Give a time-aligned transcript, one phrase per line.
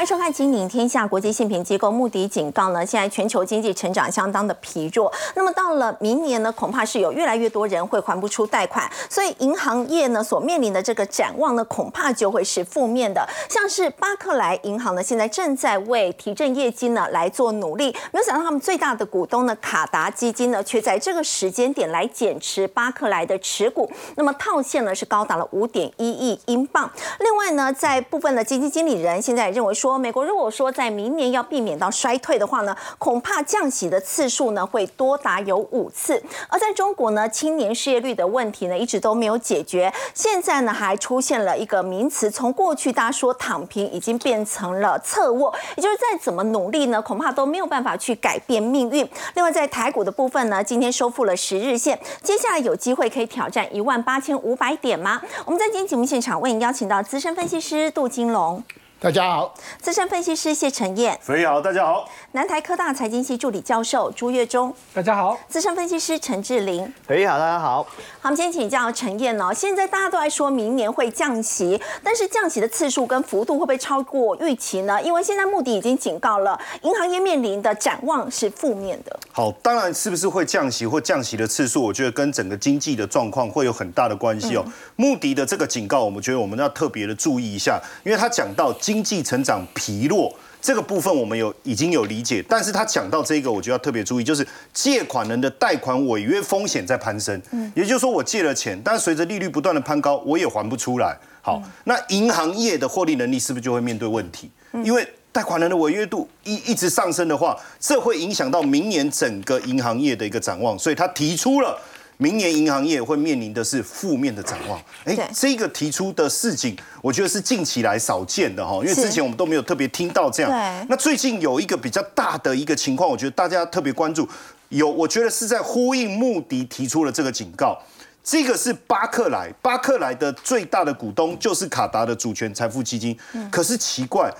[0.00, 1.04] 欢迎收看《金领天下》。
[1.10, 5.12] 国际信评机构穆迪警告呢，现在全球经济成长相当的疲弱。
[5.34, 13.28] 那么到了明年呢，恐怕是有越来越多人会还不出贷款，所以银行业呢所面临的这个展望呢，恐怕就会是负面的。
[13.50, 26.90] 像是巴克莱银行呢，现在正在为提振业绩呢来做努力，没有想到他们最大的股东呢卡达基金呢，却在这个时间点来减持巴克莱的持股，那么套现呢是高达了五点一亿英镑。
[27.18, 36.22] 另外呢，在部分的基金经理人现在认为说，美国如果说在明年要避免到衰退的话呢，恐怕降息的次数呢会多达有五次。
[36.48, 49.08] 而在中国呢，青年失业率的问题呢一直都没有解决，现在呢还出现了一个名词，从过去大家说躺平，已经变成了侧卧，也就是再怎么努力呢，恐怕都没有办法去改变命运。
[49.34, 55.20] 另外在台股的部分呢，今天收复了十日线，接下来有机会可以挑战一万八千五百点吗？
[55.44, 58.62] 我们在今天节目现场为您邀请到资深分析师杜金龙。
[59.02, 67.82] 大家好，资深分析师谢承彦，所以好，大家好，南台科大财经系助理教授朱月忠，大家好，资深分析师陈志玲，大家好，大家好。
[67.82, 67.86] 好，
[68.24, 69.54] 我们先请教陈燕哦。
[69.54, 75.00] 现在大家都在说明年会降息，但是降息的次数跟幅度会不会超过预期呢？
[75.00, 79.18] 因为现在目的已经警告了，银行业面临的展望是负面的。
[79.32, 84.64] 好，当然是不是会降息或降息的次数，我觉得跟整个经济的状况会有很大的关系哦。
[84.96, 97.40] 穆迪的这个警告，我们觉得我们要特别的注意一下，因为他讲到经济成长疲弱这个部分，我们有已经有理解，但是他讲到这个，我就要特别注意，就是借款人的贷款违约风险在攀升。
[97.52, 101.16] 嗯，也就是说我借了钱，但随着利率不断的攀高，我也还不出来。
[101.40, 104.50] 好，那银行业的获利能力是不是就会面对问题？
[104.82, 111.78] 因为贷款人的违约度一一直上升的话，这会影响到明年整个银行业的一个展望，所以他提出了。
[112.20, 114.78] 明年银行业会面临的是负面的展望。
[115.04, 120.86] 哎，这个提出的事情，我觉得是近期来少见的哈，因为之前我们都没有特别听到这样。
[120.86, 124.28] 那最近有一个比较大的一个情况，我觉得大家特别关注，
[124.68, 127.80] 有我觉得是在呼应穆迪提出了这个警告。
[128.22, 133.18] 这个是巴克莱，巴克莱的最大的股东就是卡达的主权财富基金。
[133.50, 134.30] 可是奇怪，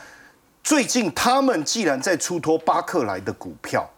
[0.63, 3.89] 最近他们既然在出脱巴克莱的股票。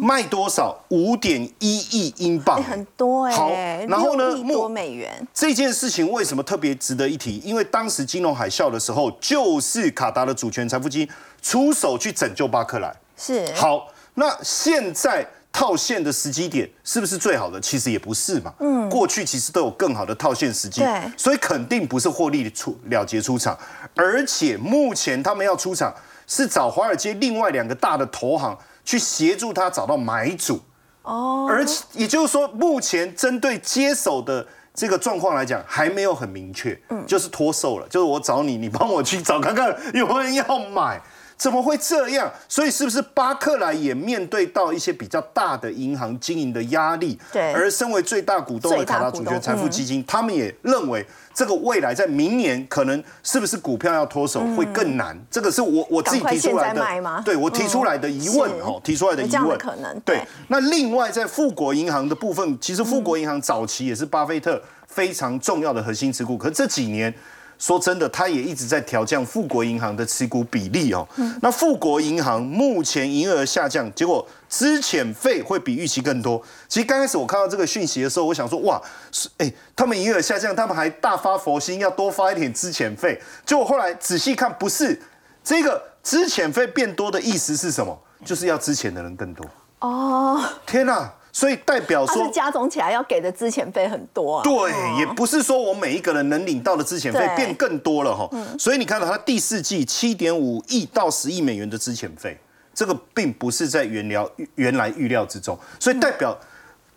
[0.00, 0.76] 卖多少？
[0.88, 3.32] 五点一亿英镑，很多哎。
[3.32, 3.50] 好，
[3.88, 4.34] 然后呢？
[4.46, 5.26] 多美元。
[5.32, 7.38] 这件事情为什么特别值得一提？
[7.38, 11.08] 因为当时金融海啸的时候，就是卡达的主权财富基金
[11.42, 12.94] 出手去拯救巴克莱。
[13.16, 13.52] 是。
[13.54, 17.60] 好，那现在套现的时机点是不是最好的？
[17.60, 18.52] 其实也不是嘛。
[18.60, 18.88] 嗯。
[18.88, 20.80] 过去其实都有更好的套现时机。
[20.80, 21.02] 对。
[21.16, 23.58] 所以肯定不是获利出了结出场，
[23.96, 25.92] 而且目前他们要出场
[26.26, 28.56] 是找华尔街另外两个大的投行。
[28.84, 30.60] 去协助他找到买主，
[31.02, 41.00] 哦，而且也就是说，目前针对接手的这个状况来讲，还没有很明确，嗯，就是脱售了，就是我找你，你帮我去找看看有没有人要买。
[41.36, 42.30] 怎么会这样？
[42.48, 47.18] 所以是不是巴克莱也面对到一些比较大的银行经营的压力？
[47.32, 47.52] 对。
[47.52, 55.18] 而身为最大股东的卡达主权财富基金，他们也认为这个未来在明年可能是不是股票要脱手会更难？
[55.30, 59.58] 这个是我我自己提出来的，对我提出来的疑问哦，提出来的疑问。
[59.58, 60.00] 可能。
[60.00, 60.22] 对。
[60.48, 67.12] 那另外在富国银行的部分，其实富国银行早期也是巴菲特非常重要的核心持股，可这几年。
[67.58, 71.06] 说真的，他也一直在调降富国银行的持股比例哦。
[71.40, 76.42] 那富国银行目前营业额下降，结果资遣费会比预期更多。
[76.68, 78.80] 其实刚开始我看到这个讯息的时候，我想说哇，
[79.12, 83.20] 是哎，他们营业额下降，他们还大发佛心要多发一点资遣费。
[83.46, 85.00] 结果后来仔细看，不是
[85.42, 87.98] 这个资遣费变多的意思是什么？
[88.24, 89.46] 就是要资遣的人更多。
[89.80, 91.12] 哦，天哪！
[91.34, 94.42] 所以代表说，是加总起来要给的资遣费很多啊。
[94.44, 98.30] 对，也不是说我每一个人能领到的资遣费变更多了哈。
[98.56, 102.38] 所以你看到他第四季七点五亿到十亿美元的资遣费，
[102.72, 106.34] 这个并不是在原料原来预料之中，所以代表。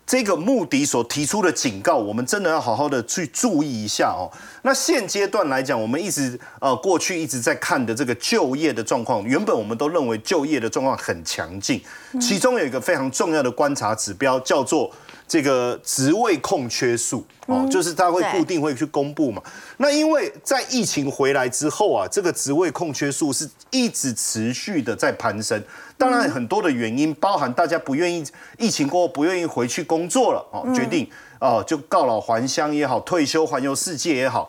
[0.08, 4.32] 这个目的所提出的警告，我们真的要好好的去注意一下哦。
[4.62, 11.82] 那现阶段来讲，我们一直呃过去一直在看的这个就业的状况，原本我们都认为就业的状况很强劲，
[12.18, 14.90] 其中有一个非常重要的观察指标叫做。
[15.28, 19.42] 这个职位空缺数哦，就是他会固定会去公布嘛。
[19.76, 25.62] 那因为在疫情回来之后啊，这个职位空缺数是一直持续的在攀升。
[25.98, 28.24] 当然很多的原因，包含大家不愿意
[28.56, 31.06] 疫情过后不愿意回去工作了哦，决定
[31.40, 34.48] 哦就告老还乡也好，退休环游世界也好。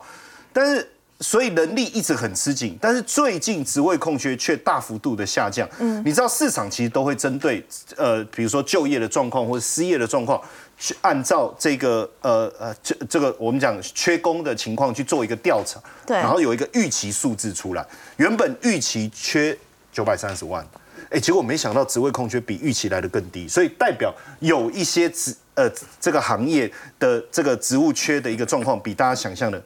[0.52, 0.90] 但是
[1.20, 5.68] 所以人力一直很吃紧，但是最近职位空缺却大幅度的下降。
[5.78, 7.62] 嗯，你知道市场其实都会针对
[7.96, 10.40] 呃，比如说就业的状况或者失业的状况，
[10.80, 17.86] 去按照这个呃呃这这个我们讲缺工的情况去做一个调查，对，然后有一个预期数字出来，
[18.16, 19.56] 原本预期缺
[19.92, 20.66] 九百三十万，
[21.10, 29.62] 哎，结果没想到职位空缺比预期来的更低，所以代表有一些职呃这个行业的这个职务缺的一个状况比大家想象的。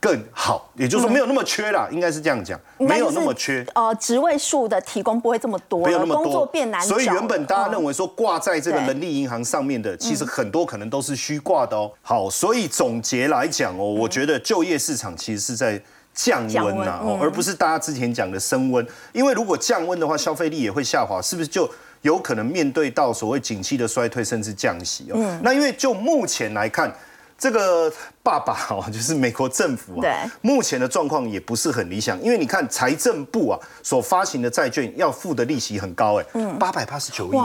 [0.00, 3.62] 更好，也就是说没有那么缺啦，应该是这样讲，没有那么缺。
[3.74, 11.92] 呃，职位数的提供不会这么多，没有那么多，工作变难所以原本大家认为说挂在这个人力银行上面的，其实很多可能都是虚挂的哦。
[12.00, 15.78] 好，所以总结来讲哦，我觉得就业市场其实是在
[16.14, 18.86] 降温呐，哦，而不是大家之前讲的升温。
[19.12, 21.70] 因为如果降温的话，消费力也会下滑，是不是就
[22.00, 25.38] 有可能面对到所谓景气的衰退，甚至降息哦？
[25.42, 26.90] 那因为就目前来看。
[27.40, 27.90] 这个
[28.22, 36.24] 爸爸 哦，就是美国政府啊，目前的状况也不是很理想，因为你看财政部啊所发行的债券要付的利息很高哎，
[36.58, 37.36] 八百八十九亿。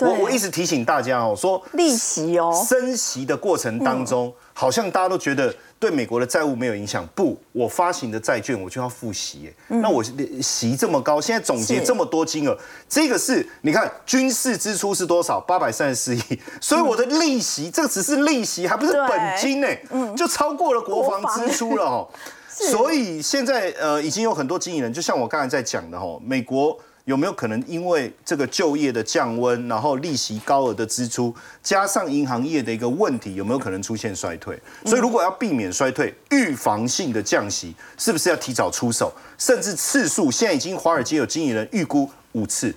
[0.00, 5.54] 我我一直提醒大家哦，说利息哦，升息的过程当中，好像大家都觉得。
[5.80, 10.02] 对美国的债务没有影响，不，我发行的债券我就要付息，那我
[10.42, 12.58] 息这么高，现在总结这么多金额，
[12.88, 15.38] 这个是你看军事支出是多少？
[15.38, 16.20] 八百三十四亿，
[16.60, 19.68] 所以我的利息，这只是利息，还不是本金呢，
[20.16, 22.08] 就超过了国防支出了哦。
[22.48, 26.76] 所以现在呃，已经有很多经纪人，就像我刚才在讲的哦，美国。
[27.08, 34.60] 有没有可能因为这个就业的降温，然后利息高额的支出，加上银行业的一个问题，有没有可能出现衰退？
[34.84, 39.10] 所以如果要避免衰退，预防性的降息是不是要提早出手？
[39.38, 42.74] 甚至次数，现在已经华尔街有经纪人预估五次，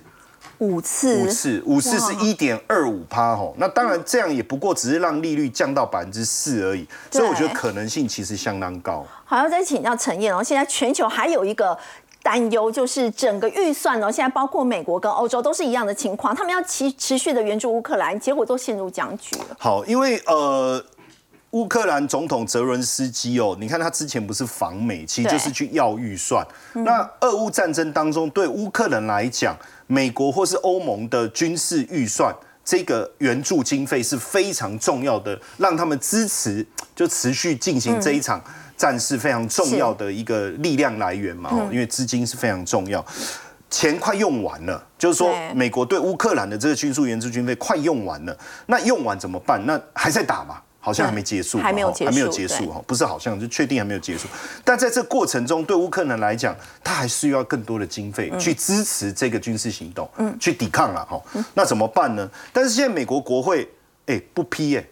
[0.59, 3.53] 五次，五次，五次是一点二五趴吼。
[3.57, 9.05] 那当然这样也不过只是让利率降到百分之四而已，所以我觉得可能性其实相当高。
[9.25, 11.77] 好，要再请教陈燕哦，现在全球还有一个。
[12.23, 19.55] 担忧就是整个预算呢，现在包括美国跟欧洲都是一样的情况，他们要持持续的援助乌克兰，结果都陷入僵局了。
[19.57, 20.83] 好，因为呃，
[21.51, 26.45] 乌克兰总统泽伦斯基哦，你看他之前不是访美，其实就是去要预算。
[26.73, 29.57] 那俄乌战争当中，对乌克兰来讲，
[29.87, 32.33] 美国或是欧盟的军事预算
[32.63, 36.65] 这个援助经费是非常重要的，让他们支持
[36.95, 38.39] 就持续进行这一场。
[38.81, 43.05] 战事非常重要的一个力量来源嘛，因为资金是非常重要，
[43.69, 48.35] 钱快用完了，就是说美国对乌克兰的这个军事援助军费快用完了，
[48.65, 49.63] 那用完怎么办？
[49.67, 50.59] 那还在打嘛？
[50.79, 54.27] 好像还没结束，还没有结束，还没有结束哈，不是好像就确定还没有结束。
[54.65, 61.21] 但在这过程中，对乌克兰来讲，他还需要更多的经费去支持这个军事行动，嗯，去抵抗了哈。
[61.53, 62.27] 那怎么办呢？
[62.51, 63.69] 但是现在美国国会
[64.07, 64.83] 哎不批哎。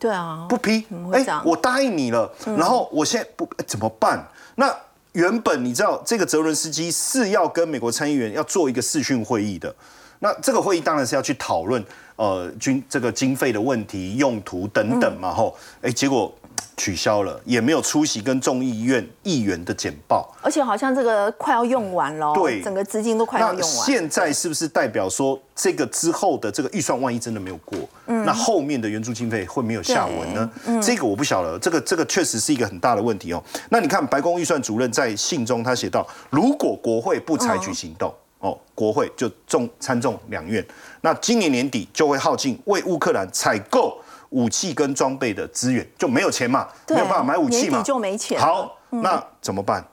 [0.00, 4.26] 对啊，不批，哎，我答应你了，然后我现在不怎么办？
[4.56, 4.74] 那
[5.12, 9.72] 原本你知道这个泽伦斯基是要跟美国参议员要做一个视讯会议的，
[10.20, 11.84] 那这个会议当然是要去讨论
[12.16, 16.34] 呃军这个经费的问题、用途等等嘛，吼，哎，结果。
[16.80, 23.86] 取消了，也没有出席跟众议院议员的简报，而且好像这个快要用完了，对，整个资金都快要用完。
[23.86, 30.50] 现在是不是代表说这个之后的这个预算万一真的没有过，嗯，那后面的援助经费会没有下文呢？
[30.82, 33.44] 这个我不晓得，这个这个确实是一个很大的问题哦。
[33.68, 40.66] 那你看白宫预算主任在信中他写到，如果国会不采取行动，哦，国会就众参众两院，
[41.02, 44.00] 那今年年底就会耗尽为乌克兰采购。
[44.30, 48.40] 武器跟装备的资源就没有钱嘛，没有办法买武器嘛，就没钱。
[48.40, 49.84] 好，那怎么办？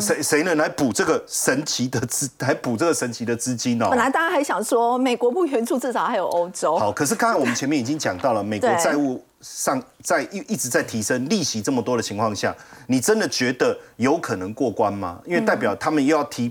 [0.00, 3.86] 谁谁能来补这个神奇的资， 来补这个神奇的资金呢？
[3.90, 6.78] 本来大家还想说，美国不援助，至少还有欧洲。
[6.78, 12.54] 好，可是刚刚我们前面已经讲到了，美国债务上在一一直在提升，利息这么多的情况下，
[12.86, 15.20] 你真的觉得有可能过关吗？
[15.26, 16.50] 因为代表他们又要提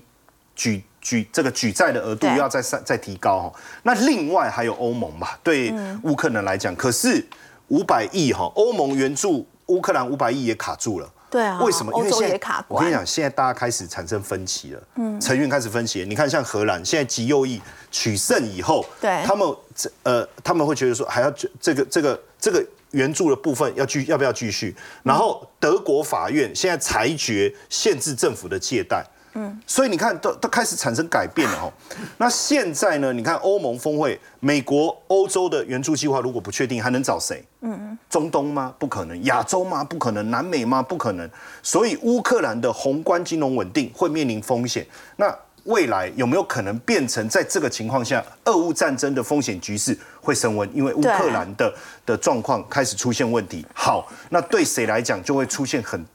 [0.56, 0.84] 举。
[1.04, 5.72] 举这个举债的额度要再再再提高哈，那另外还有欧盟吧，对
[6.04, 7.24] 乌克兰来讲，可是
[7.68, 11.14] 五百亿哈，欧盟援助乌克兰五百亿也卡住了。
[11.30, 11.92] 对啊，为什么？
[11.98, 16.06] 因为现在我跟你讲，现在大家开始产生分歧了，嗯，成员开始分歧。
[16.08, 17.60] 你看，像荷兰现在极右翼
[17.92, 21.30] 取胜以后，对，他们这呃他们会觉得说还要
[21.60, 24.74] 这个这个这个援助的部分要继要不要继续？
[25.02, 29.04] 然后德国法院现在裁决限制政府的借贷。
[29.36, 31.74] 嗯，所以你看，都都开始产生改变了哦。
[32.18, 33.12] 那现在呢？
[33.12, 37.44] 你看欧盟峰会，美国、欧洲的援助计划如果不确定，还能找谁？
[37.62, 38.74] 嗯嗯，中东吗？
[38.78, 39.24] 不可能。
[39.24, 39.84] 亚洲吗？
[39.84, 40.30] 不可能。
[40.30, 40.84] 南美吗？
[40.84, 41.28] 不可能。
[41.64, 44.86] 所以乌克兰的宏观金融稳定会面临风险。
[45.16, 50.70] 那未来有没有可能变成在这个情况下，俄乌战争的风险局势会升温？
[50.76, 51.74] 因为乌克兰的
[52.06, 53.66] 的状况开始出现问题。
[53.74, 56.06] 好，那对谁来讲就会出现很。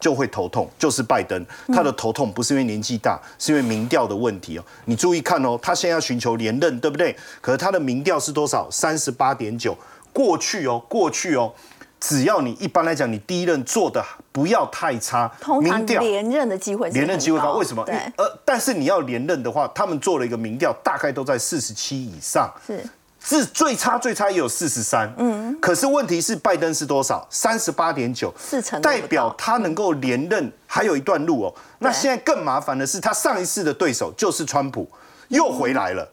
[0.00, 1.44] 就会头痛，就是拜登。
[1.68, 4.64] 他的头痛不是因为年纪大，是因为民调的问题哦。
[4.84, 7.16] 你注意看哦，他现在要寻求连任，对不对？
[7.40, 8.68] 可是他的民调是多少？
[8.70, 9.76] 三十八点九。
[10.12, 11.52] 过去哦，过去哦，
[11.98, 17.54] 只要你一般来讲，你第一任做的不要太差，民调连任的机会连任机会高。
[17.54, 17.82] 为什么？
[17.84, 17.94] 对。
[18.16, 22.52] 呃，但是你要连任的话，他们做了一个民调，大概都在四十七以上。
[22.66, 22.84] 是。
[23.24, 27.26] 是最差最差也有四十三，嗯，可是问题是拜登是多少？
[27.30, 31.54] 三十八点九，四成，代表他能够连任还有一段路哦。
[31.78, 34.90] 那现在更麻烦的是，他上一次的对手就是川普，
[35.28, 36.06] 又回来了，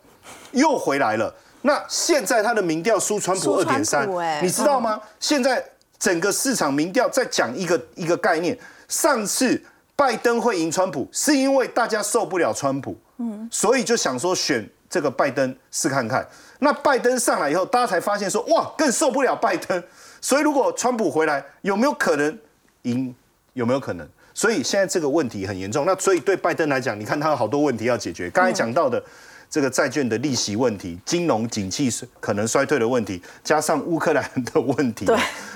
[0.52, 1.34] 又回来了。
[1.62, 4.08] 那现在他的民调输川普二点三，
[4.42, 5.02] 你知道吗？
[5.20, 5.64] 现在
[5.98, 9.62] 整个市场民调在讲一个一个概念，上次
[9.96, 16.28] 拜登会赢川普，是因为大家受不了川普，嗯，所以就想说选这个拜登试看看。
[16.60, 19.82] 那拜登上来以后，大家才发现说，哇，更受不了拜登。
[20.20, 22.38] 所以如果川普回来，有没有可能
[22.82, 23.14] 赢？
[23.54, 24.08] 有没有可能？
[24.34, 25.86] 所以现在这个问题很严重。
[25.86, 28.30] 那所以对拜登来讲，你看他有好多问题要解决。
[28.30, 29.04] 刚才讲到的
[29.50, 35.06] 这个债券的利息问题、金融景气可能衰退的问题，加上乌克兰的问题，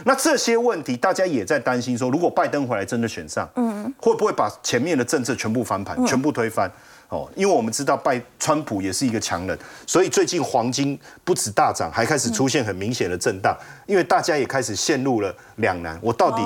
[0.04, 6.70] 那这些问题大家也在担心说，如果拜登回来真的选上，嗯，会不会把前面的政策全部翻盘、全部推翻？
[7.14, 9.56] 哦，因为我们知道拜川普也是一个强人，
[9.86, 13.56] 所以最近黄金不止大涨，还开始出现很明显的震荡。
[13.86, 16.42] 因为大家也开始陷入了两难，我到底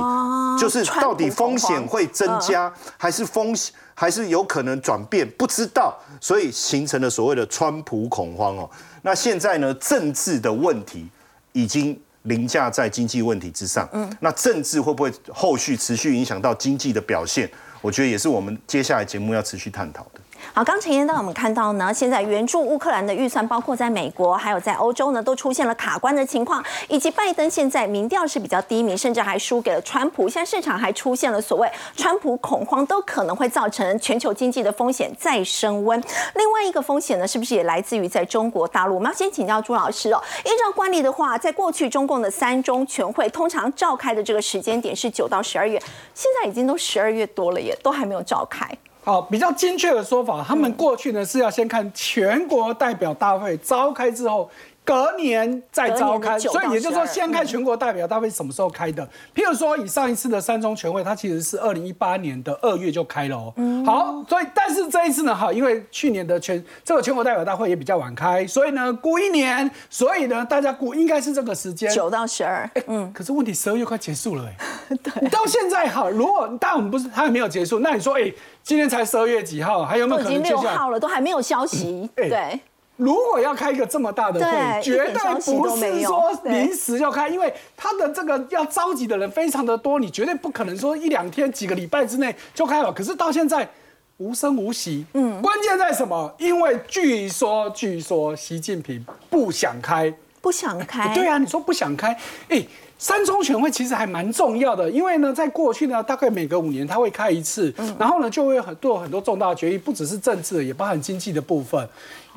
[0.59, 5.25] 就是到底风险会增加，还是风险还是有可能转变？
[5.37, 8.69] 不知道，所以形成了所谓的川普恐慌哦。
[9.03, 11.07] 那现在呢，政治的问题
[11.53, 13.87] 已经凌驾在经济问题之上。
[13.93, 17.49] 嗯，那政治会不会后续持续影响到经济的表现？
[17.79, 20.19] 我觉得也是我们接下来节目要持续探讨的。
[20.57, 30.27] 好，刚陈彦道我们看到呢，现在援助乌克兰的预算，包括在美国还有在欧洲呢，都出现了卡关的情况，以及拜登现在民调是比较低迷，甚至还输给了川普。
[30.27, 36.03] 现在市场还出现了所谓川普恐慌，都可能会造成全球经济的风险再升温。
[36.33, 38.95] 另外一个风险呢，是不是也来自于在中国大陆？
[38.95, 40.19] 我们要先请教朱老师哦。
[40.43, 45.79] 依照惯例的话，在过去中共的三中全会通常召开的这个时间点是九到十二月，
[46.15, 48.67] 现在已经都十二月多了，也都还没有召开。
[49.07, 54.49] 好，比较精确的说法，他们过去呢是要先看全国代表大会召开之后。
[54.87, 59.05] 隔年再召开，所以也就是说，先看全国代表大会什么时候开的。
[59.35, 63.53] 譬如说，以上一次的三中全会，它其实是二零一八年的二月就开了哦。
[63.85, 72.69] 好，所以但是这一次呢，哈，因为去年的全这个全国代表大会也比较晚开，所以呢，估一年，所以呢，大家估应该是这个时间，九到十二。
[72.87, 78.31] 嗯，可是问题十二月快结束了哎， 对，到现在哈，如果但我们不是它还没有结束，那你说哎，
[78.63, 80.31] 今天才十二月几号，还有没有可能？
[80.31, 82.57] 已经六号了，都还没有消息，对。
[82.97, 92.91] 如果要开一个这么大的会，绝对不是说临时要开，因为他的这个要召集的人非常的多，你绝对不可能说一两天、几个礼拜之内就开了。
[92.91, 93.69] 可是到现在
[94.17, 96.33] 无声无息，嗯，关键在什么？
[96.37, 102.17] 因为据说，据说习近平不想开，不想开，对啊，你说不想开，
[102.49, 102.65] 哎。
[102.99, 111.87] 三中全会其实还蛮重要的，因为呢，在过去呢，大概每隔五年他会开一次，然后呢，就会很多很多重大决议，不只是政治，也包含经济的部分。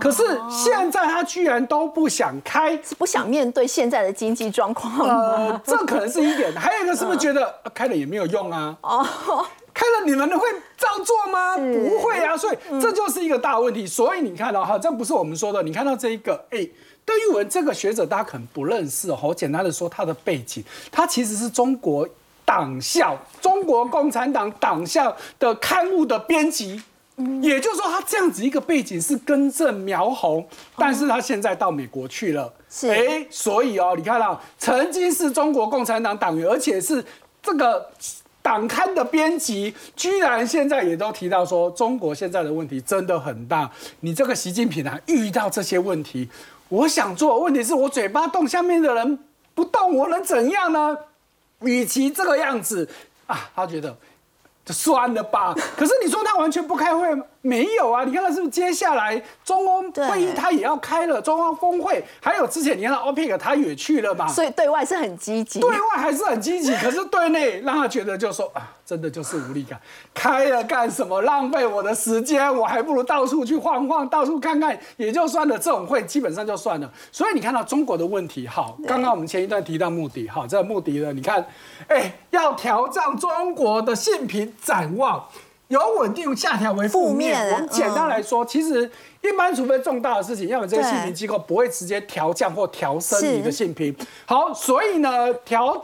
[0.00, 5.61] 可是现在他居然都不想开，是不想面对现在的经济状况呃？
[5.64, 6.52] 这可能是一点。
[6.54, 8.76] 还有一个是不是觉得开了也没有用啊？
[8.80, 9.07] 哦，
[9.75, 11.57] 开了你们会照做吗？
[11.57, 13.87] 不会啊，所以这就是一个大问题。
[13.87, 16.66] 所以你看到哈，这不是我们说的，你看到这一个，哎。
[17.02, 19.19] 邓玉文这个学者，大家可能不认识哦。
[19.21, 22.09] 我简单的说他的背景，他其实是中国
[22.45, 26.80] 党校、中国共产党党校的刊物的编辑，
[27.42, 30.46] 也就是说，他这样子一个背景是根正苗红。
[30.76, 37.04] 但是他现在到美国去了，是哎，所以哦，你看到曾经是中国共产党党员，而且是
[37.42, 37.90] 这个
[38.42, 43.70] 党刊的编辑，居然现在也都提到说，中国现在的问题真的很大。
[44.00, 46.28] 你这个习近平啊，遇到这些问题。
[46.68, 49.18] 我想做，问题是我嘴巴动，下面的人
[49.54, 50.96] 不动，我能怎样呢？
[51.62, 52.88] 与其这个样子
[53.26, 53.96] 啊，他觉得就
[54.67, 55.55] 算了吧。
[55.76, 57.09] 可是你说他完全不开会。
[57.43, 69.80] 没有啊，你看他是不是接下来中欧会议他也要开了，中欧峰会，还有之前你看到 OPEC 他也去了嘛，所以对外是很积极，对外还是很积极，可是对内让他觉得就说啊，真的就是无力感，
[70.12, 71.23] 开了干什么？
[71.23, 75.56] 浪费我的时间，我还不如到处去晃晃，到处看看也就算了。
[75.56, 76.92] 这种会基本上就算了。
[77.12, 81.47] 所以你看到中国的问题，好，刚刚我们前一段提到目的，好，这个目的呢，你看，
[81.87, 85.25] 哎，要调降中国的性平展望。
[85.68, 87.52] 由稳定下调为负面。
[87.52, 88.90] 我们简单来说，其实
[89.23, 93.94] 一般除非重大的事情，要么这个性评机构不会直接调降或调升你的性评。
[94.26, 95.80] 好，所以呢，调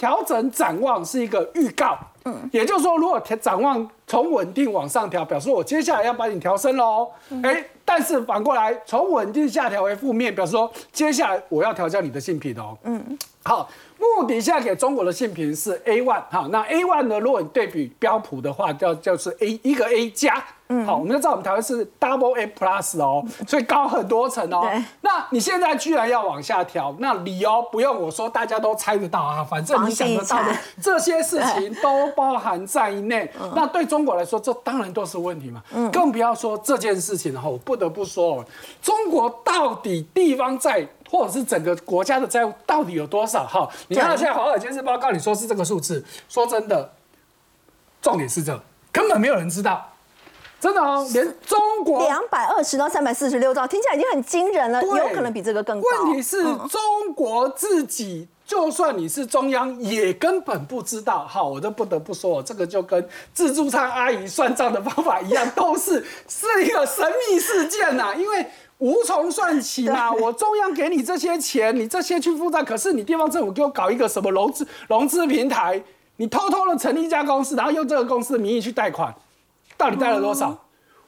[0.00, 7.06] 调整展望是一个预告，嗯，也就是说，如果展望从稳定往上调，表示我接下来要把你调升喽，
[7.42, 13.68] 哎，但是反过来从稳定下调为负面，表示说接下来我要调降你的性品哦，嗯，好。
[14.00, 17.20] 目的现在给中国的性评是 A one 哈，那 A one 呢？
[17.20, 24.66] 如果你对比标普的话，叫就是 A 一个 A 加，嗯，好，我们就知道我们台湾是 Double A plus 哦，所以高很多层哦。
[25.02, 33.30] 那你现在居然要往下调，那理由不用我说，大家都猜得到啊，反正你想得到的这些事情都包含在内。
[33.54, 38.42] 那对中国来说，这当然都是问题嘛，更不要说这件事情哈，我不得不说，
[38.80, 40.88] 中国到底地方在。
[41.10, 43.44] 或者是整个国家的债务到底有多少？
[43.44, 46.92] 哈，你看到现在华尔街日报告你说是这个数字，说真的，
[48.00, 48.56] 重点是这，
[48.92, 49.92] 根本没有人知道，
[50.60, 55.84] 真的哦，连中国两百二十到三百四十六兆，听起来已经很惊人了，有可能比这个更高。
[56.04, 61.26] 问题是中国自己，就算你是中央，也根本不知道。
[61.26, 68.46] 好，我都不得不说，这个就跟自助餐阿姨算账的方法一样，都是是一个神秘事件呐，因为。
[68.80, 70.10] 无从算起嘛！
[70.12, 75.82] 我中央给你这些钱，你这些去负债，可是你地方政府给我搞一个什么融资融资平台，
[76.16, 79.14] 你偷偷的成立一家公司，然后用这个公司的名义去贷款，
[79.76, 80.58] 到底贷了多少？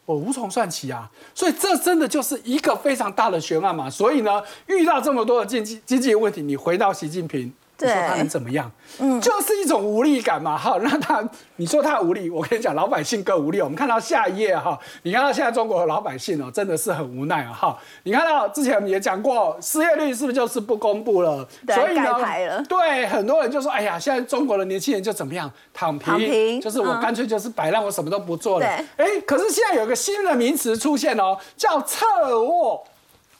[0.05, 1.11] 我无从算起啊！
[1.35, 3.88] 所以这真的就是一个非常大的悬案嘛！
[3.88, 7.52] 所以呢，遇到这么多的经济经济问题，你回到习近平。
[7.86, 8.70] 说他能怎么样？
[8.98, 10.56] 嗯，就是一种无力感嘛。
[10.56, 11.22] 好，那他
[11.56, 13.60] 你说他无力，我跟你讲，老百姓更无力。
[13.60, 17.52] 我们看到下一页哈，你看到现在中国的老百姓哦，真的是很无奈啊。
[17.52, 21.46] 哈，你看到之前我们也讲过，失业率是不是就是不公布了？
[21.68, 28.66] 所以呢，对很多人就说，哎呀，现在中国的年轻人就怎么样，躺平，就是我干脆就是摆烂，我什么都不做了。
[28.66, 32.06] 哎，可是现在有个新的名词出现哦，叫侧
[32.42, 32.84] 卧。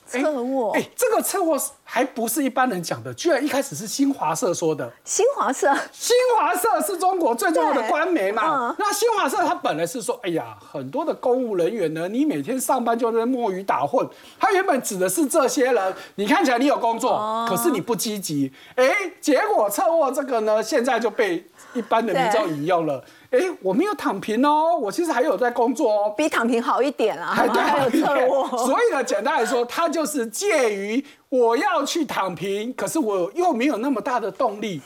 [0.05, 4.91] 侧卧，哎，这个侧卧还不是一般人讲的，居然一开始是新华社说的。
[5.03, 8.75] 新华社，新华社是中国最重要的官媒嘛？
[8.77, 14.07] 那新华社他本来是说，哎呀，很多的公务人员呢，你每天上班就在摸鱼打混。
[14.39, 18.51] 他原本指的是这些人，你看起来你有工作，可是你不积极。
[18.75, 23.03] 哎，结果侧卧这个呢，现在就被一般的民众引用了。
[23.33, 28.47] 哎，我没有躺平哦，我其实还有在工作哦，比躺平好一点啊，还有侧卧。
[28.63, 34.79] 所以呢，简单来说，它就是介于我要去躺平，可是我又没有那么大的动力，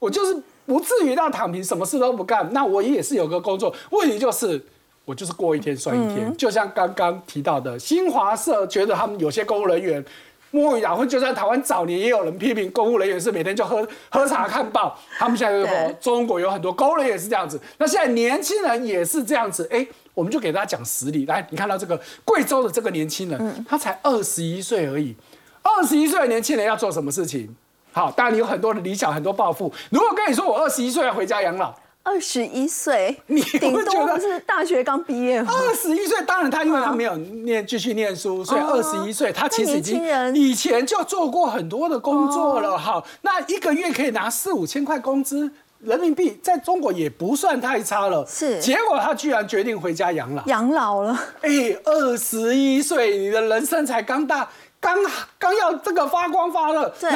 [0.00, 2.52] 我就是不至于到躺平，什么事都不干。
[2.52, 4.60] 那我也是有个工作，问题就是
[5.04, 6.36] 我就是过一天算一天。
[6.36, 10.04] 就像刚刚提到的，新华社觉得他们有些公务人员。
[10.52, 17.60] 摸鱼啊，或就算台湾早年也有人批评公务人员是每天就喝喝茶看报， 他们现在中国有很多公务人员也是这样子。
[17.78, 19.84] 那现在年轻人也是这样子，哎，
[20.14, 21.26] 我们就给大家讲实例。
[21.26, 25.16] 来，你看到这个贵州的这个年轻人，他才二十一岁而已。
[25.62, 27.54] 二十一岁的年轻人要做什么事情？
[27.92, 29.72] 好，当然你有很多的理想，很多抱负。
[29.90, 31.74] 如果跟你说我二十一岁要回家养老。
[32.04, 35.52] 二十一岁，你顶多不是大学刚毕业吗？
[35.52, 40.02] 二十一岁，当然他因为他没有念继续念书，所以二十一岁他其实已经
[40.34, 42.76] 以前就做过很多的工作了。
[42.76, 48.26] 哈，那一个月可以拿四五千块工资人民币，在中国也不算太差了。
[48.26, 50.44] 是，结果他居然决定回家养老。
[50.46, 51.18] 养老了？
[51.42, 54.48] 哎，二十一岁，你的人生才刚大，
[54.82, 54.98] 刚
[55.38, 56.92] 刚要这个发光发热。
[57.00, 57.10] 对。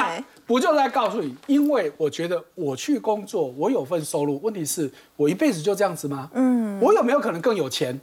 [0.46, 4.40] 不就在告诉你，因为我觉得我去工作，我有份收入。
[4.44, 6.30] 问题是，我一辈子就这样子吗？
[6.34, 8.00] 嗯，我有没有可能更有钱？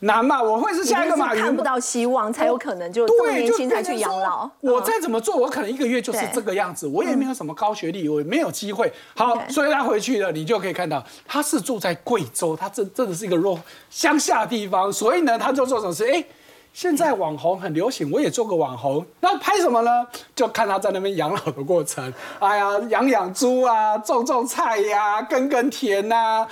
[0.00, 0.42] 难嘛？
[0.42, 1.40] 我会是下一个马云？
[1.40, 4.50] 看不到希望，才有可能就这么年轻才去养老。
[4.60, 6.88] 我再怎么做，我可能一个月就是这个样子。
[6.88, 8.92] 我也没有什么高学历，我也没有机会。
[9.14, 13.56] 好，所以他回去了，你就可以看到，他是住在贵州，他真真的是一个弱
[13.88, 14.92] 乡下地方。
[14.92, 16.04] 所以呢，他就做什么事？
[16.10, 16.24] 哎。
[16.72, 19.04] 现在网红很流行，我也做个网红。
[19.20, 20.06] 那拍什么呢？
[20.34, 22.12] 就看他在那边养老的过程。
[22.38, 26.46] 哎呀，养养猪啊，种种菜呀，耕耕田呐，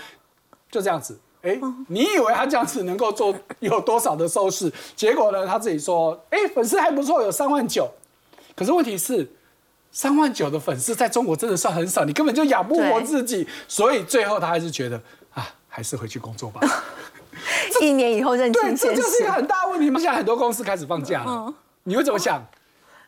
[0.71, 1.19] 就这样子。
[1.43, 4.71] 哎，你以为他这样子能够做有多少的收视？
[4.95, 7.91] 结果呢，他自己说，哎，粉丝还不错，有三万九。
[8.55, 9.27] 可是问题是，
[9.91, 13.49] 三万九的粉丝在中国真的算很少，你根本就养不活自己。
[13.67, 15.01] 所以最后他还是觉得
[15.33, 16.61] 啊，还是回去工作吧。
[17.81, 19.99] 一年以后认清对，这就是一个很大的问题嘛。
[19.99, 21.53] 现在很多公司开始放假了，
[21.85, 22.45] 你会怎么想？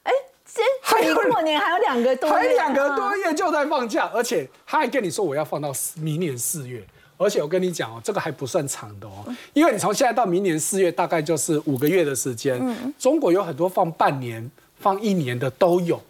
[0.02, 0.12] 哎，
[0.46, 6.82] 先还有过年还有两个多，还有两个多月就在放假，而且他还跟你说我要放到明年四月，
[7.16, 12.60] 而且我跟你讲哦，这个还不算长的哦，因为你从现在到明年四月大概就是五个月的时间。
[12.98, 14.50] 中国有很多放半年、
[14.80, 16.02] 放一年的都有，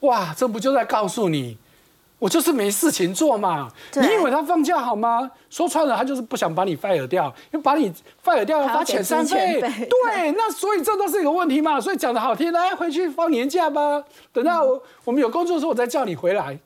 [0.00, 1.58] 哇，这不就在告诉你？
[2.24, 5.30] 我就是没事情做嘛，你以为他放假好吗？
[5.50, 7.92] 说穿了，他就是不想把你 fire 掉，因为把你
[8.24, 9.60] fire 掉要罚遣散费。
[9.60, 11.78] 对，那所以这都是一个问题嘛。
[11.78, 14.64] 所以讲的好听，来回去放年假吧，等到
[15.04, 16.58] 我们有工作的时候，我再叫你回来。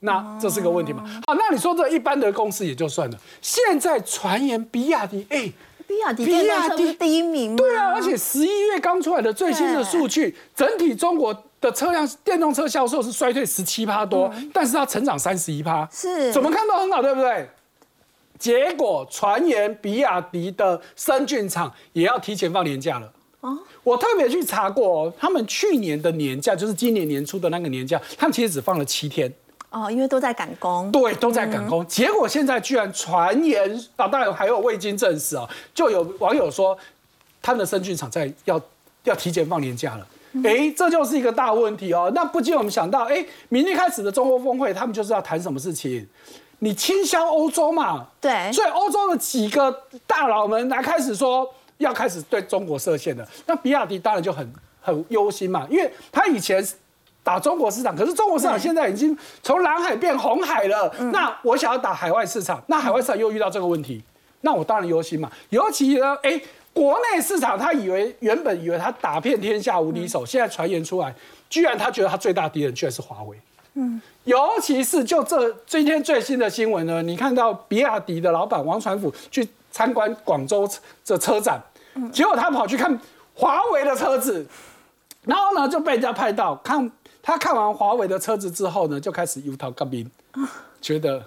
[0.00, 1.04] 那这是个问题嘛？
[1.24, 5.52] 好，那你说这一般的公司也就算了，现在传言比亚迪，哎，
[5.86, 7.58] 比亚迪比亚迪第一名吗？
[7.58, 11.32] 对啊，而且十一月刚出来的最新的数据，整体中国
[11.66, 17.48] 的车辆电动车销售是衰退十七趴多，但是它成长三十一趴，是怎么看都很好，对不对？
[18.38, 23.12] 结果传言比亚迪的深圳厂也要提前放年假了。
[23.40, 29.32] 哦，我特别去查过，他们去年的年假就是今年年初的那个年假，他们其实只放了七天。
[29.70, 30.90] 哦，因为都在赶工。
[30.92, 31.86] 对，都在赶工。
[31.86, 36.76] 结果现在居然传言啊，当然还有未经证实啊，就有网友说
[37.42, 38.60] 他们的深圳厂在要
[39.04, 40.06] 要提前放年假了。
[40.44, 42.10] 哎，这就是一个大问题哦。
[42.14, 46.06] 那不禁我们想到，哎，明天开始的中欧峰会，他们就是要谈什么事情？
[46.60, 48.06] 你倾销欧洲嘛？
[48.20, 48.50] 对。
[48.52, 51.46] 所以欧洲的几个大佬们来开始说
[51.78, 56.66] 要开始对中国设限了，那比亚迪当然就很很忧心嘛，因为他以前
[57.22, 60.88] 打中国市场，可是中国市场现在已经从蓝海变红海了。
[61.12, 64.02] 那我想要打海外市场，那海外市场又遇到这个问题，
[64.42, 65.30] 那我当然忧心嘛。
[65.50, 66.40] 尤其呢，哎，
[66.76, 71.14] 国内市场他以为原本以为他打遍天下无敌手，现在传言出来，
[71.48, 73.40] 居然他觉得他最大敌人居然是华为。
[73.72, 73.98] 嗯。
[74.24, 80.68] 尤其是就这今天最新的新闻呢，你看到比亚迪的老板王传福去参观广州
[81.02, 81.58] 这车展，
[82.12, 83.00] 结果他跑去看
[83.32, 84.46] 华为的车子，
[85.22, 90.10] 然后呢就被人家拍到看他看完华为的车子之后呢，就开始忧头干兵，
[90.82, 91.24] 觉得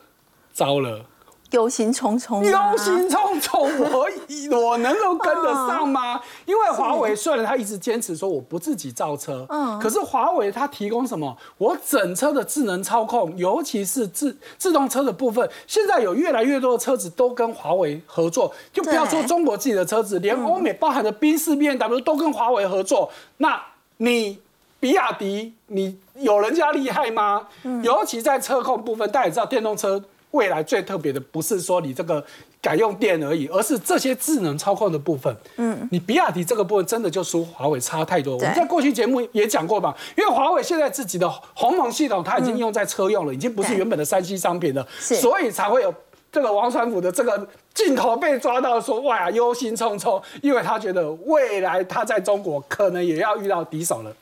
[0.53, 1.03] 糟了。
[1.51, 6.21] 忧心忡忡，忧心忡忡，我我能够跟得上吗？
[6.45, 11.35] 因为华为虽然他一直坚持说我不自己造车，嗯，可是华为它提供什么？
[11.57, 23.11] 我整车的智能操控，尤其是自自动车的部分，现在有越来越多的车子都跟华为合作，就不要说中国自己的车子，连欧美包含的宾士、B N W 都跟华为合作。
[23.37, 23.59] 那
[23.97, 24.39] 你
[24.79, 27.47] 比亚迪，你有人家厉害吗？
[27.81, 30.03] 尤其在车控部分，大家也知道电动车。
[30.31, 32.23] 未来最特别的不是说你这个
[32.61, 35.35] 改用电而已，而是这些智能操控的部分。
[35.57, 38.35] 嗯，你比亚迪这个部分真的就输华为差太多。
[38.35, 45.93] 我们在过去节目也讲过吧，因为华为现在自己的鸿蒙系统它已经用在车用了，已经不是原本的三 C 商品了，所以才会有
[46.31, 54.13] 这个王传福的这个镜头被抓到，说哇忧心忡忡，因为他觉得未来他在中国可能也要遇到敌手了。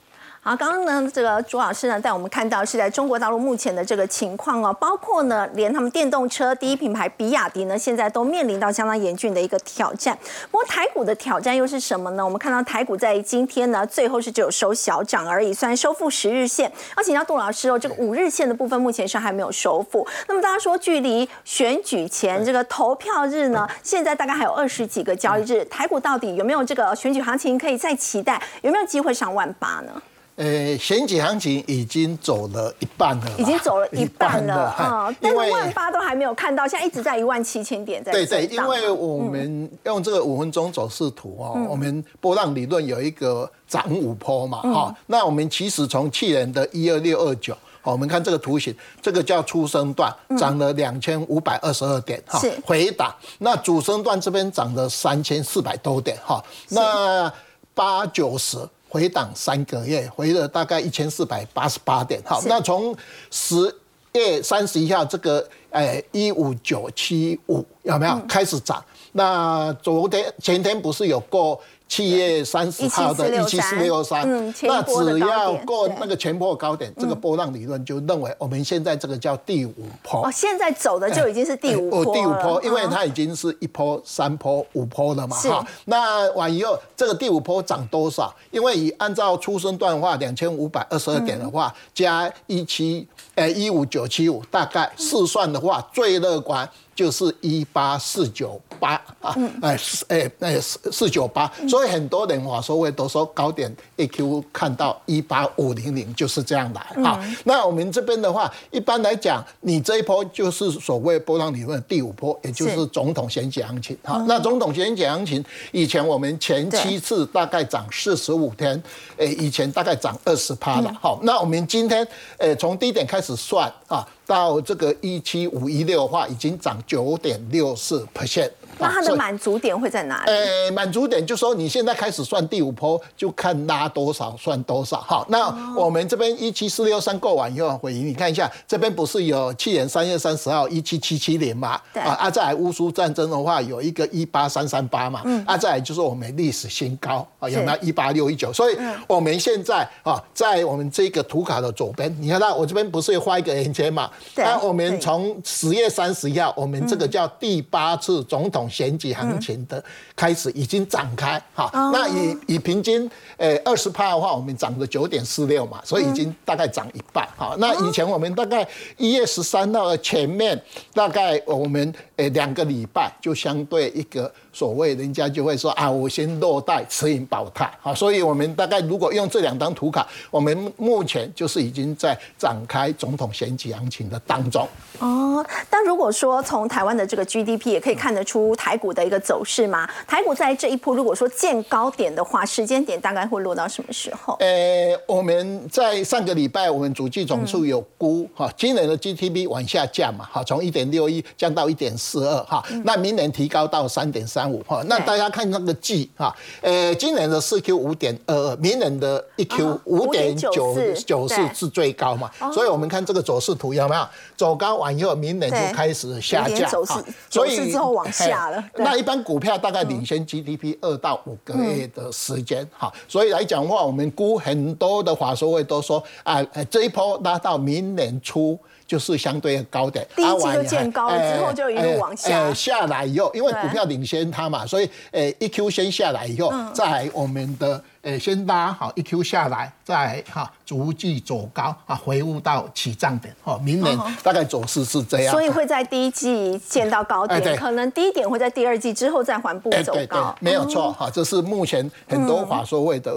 [0.48, 10.18] 好，刚刚呢，这个朱老师呢带我们看到是在中国大陆目前的这个情况哦，包括呢，连他们电动车第一品牌比亚迪呢，现在都面临到相当严峻的一个挑战。
[10.50, 12.24] 不过台股的挑战又是什么呢？
[12.24, 16.72] 我们看到台股在今天呢，最后是只有收小涨而已，虽然收复十日线。
[16.96, 20.08] 要请教杜老师哦，这个五日线的部分目前是还没有收复。
[20.30, 28.42] 那么大家说，距离选举前这个投票日呢，现在大概还有二十几个交易日，台股到底有没有这个选举行情可以再期待？
[28.62, 30.02] 有没有机会上万八呢？
[30.38, 35.16] 呃，选举行情已经走了一半了，已经走了一半了啊！
[35.20, 44.96] 但是万八都还没有看到，现在一直在一万七千点在对对，因为我们用这个五分钟走势图哦，我们波浪理论有一个涨五波嘛哈。
[45.08, 48.72] 那我们其实从去年的一二六二九，我们看这个图形，
[49.02, 53.12] 这个叫初升段，涨了两千五百二十二点哈，回档。
[53.40, 57.34] 那主升段这边涨了三千四百多点哈，那
[57.74, 58.60] 八九十。
[58.90, 62.22] 回档三个月，回了大概一千四百八十八点。
[62.26, 62.96] 好，那从
[63.30, 63.76] 十
[64.14, 68.84] 月三十一号这个，诶，一五九七五有没有开始涨？
[69.14, 71.60] 那昨天前天不是有过？
[71.88, 79.74] 七月三十号的一七四六三，那只要过那个前波高点，这个波浪理论就认为我们现在这个叫第五
[80.04, 80.26] 波。
[80.26, 82.14] 哦，现在走的就已经是第五波。
[82.14, 85.66] 第五波，因为它已经是一波、三波、五波了嘛，哈。
[85.86, 88.36] 那完以后，这个第五波涨多少？
[88.52, 96.70] 因为以按照出生段话两千五百二十二点的话，加一七，呃，一五九七五，大概试算的话，最乐观。
[96.98, 107.24] 就是一八四九八啊，哎，哎，哎，四四九八，所以很多人话说会都说高点 A Q 看到一八五零零就是这样来啊。
[107.44, 114.26] 那我们这边的话，一般来讲，你这一波就是所谓波浪理论第五波，也就是总统选举行情哈。
[114.28, 118.82] 那总统选举行情，以前我们前七次大概涨四十五天，
[119.18, 120.92] 诶，以前大概涨二十趴了。
[121.00, 122.08] 好，那我们今天
[122.40, 124.04] 诶从低点开始算啊。
[124.28, 128.52] 到这个一七五一六的话，已经涨九点六四 percent。
[128.80, 130.32] 那它的满足点会在哪里？
[130.32, 134.98] 呃，满足点就说你现在开始算第五波，就看拉多少算多少。
[135.02, 141.80] 好，那我们这边一七四六三过完以后，回你看一下，这边不是有去年三月三十号一七七七年嘛？
[141.94, 145.22] 对啊，啊，再来乌苏战争的话，有一个一八三三八嘛。
[145.26, 148.54] 嗯，啊，再来就是我们历史新高啊，有没有一八六一九？
[148.54, 148.78] 所以
[149.08, 154.10] 我们现在啊，在我们这个图卡的左边，你看到我这边不是画一个圆圈嘛？
[154.36, 159.84] 那我们从十月三十号，我们这个叫第八次总统选举行情的
[160.16, 161.38] 开始已经展开。
[161.54, 167.28] 哈，那以以平均呃二十趴的话，我们涨了九点四六嘛，所以已经大概涨一半。
[167.36, 168.66] 哈，那以前我们大概
[168.96, 170.58] 一月十三号的前面，
[170.94, 174.32] 大概我们呃两个礼拜就相对一个。
[174.52, 184.68] 所谓人家就会说啊，我先落袋持盈保泰，好，所以我们大概如果用这两张图卡，我们目前就是已经在展开总统选举行情的当中。
[184.98, 189.88] 哦，但如果说从台湾的这个 GDP 也可以看得出台股的一个走势吗？
[190.08, 194.38] 台股在这一波如果说见高点的话，时间点大概会落到什么时候？
[194.40, 204.48] 呃，我们在上个礼拜我们主计总数有估哈，今年的 GDP 往下降嘛，好，从一点六一降到一点四二哈，那明年提高到三点三。
[204.48, 210.74] 五哈，那大家看那个 G 哈，呃，今年的四 Q 五点二二，明年的一 Q 五点九
[211.06, 218.64] 九四是最高嘛，所以我们看这个走势图有没有走高完以后，明年就开始下降啊，所以之后往下了。
[218.76, 228.58] 那一般股票大概领先 GDP 二到五个月的时间哈，所以来讲话，我们估很多的法说会都说啊，这一波拉到明年初。
[228.88, 232.54] 就是相对高点，第一季就见高了，之后就一路往下。
[232.54, 237.84] 下来以后，因为股票领先它嘛，所以呃一 Q 先下来以后，在我们的。
[238.08, 243.36] 诶，先拉好一 Q 下来，再哈逐季走高啊，回复到起涨点。
[243.44, 245.34] 哦，明年大概走势是这样。
[245.34, 250.34] 所以会在第一季见到高点，可能低点会在第二季之后再缓步走高。
[250.40, 253.14] 没有错哈，这是目前很多法说会的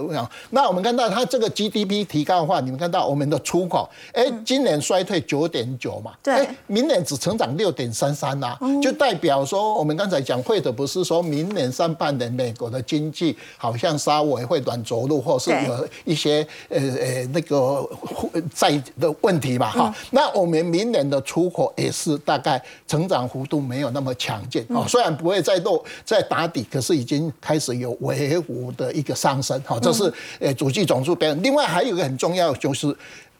[0.49, 14.80] 那我们看到它这个 GDP 提高的话，你们看到我们的出口，哎，今年衰退九点九嘛，对，明年只成长六点三三呐，就代表说我们刚才讲会的不是说明年上半年美国的经济好像稍微会短。
[14.83, 17.87] 着陆或是有一些呃呃那个
[18.53, 31.33] 在的问题吧哈，那我们明年的出口也是大概成长幅度没有那么强劲啊，虽然不会再落再打底，可是已经开始有微幅的一个上升哈，这是呃主计总数表。
[31.35, 32.95] 另外还有一个很重要就是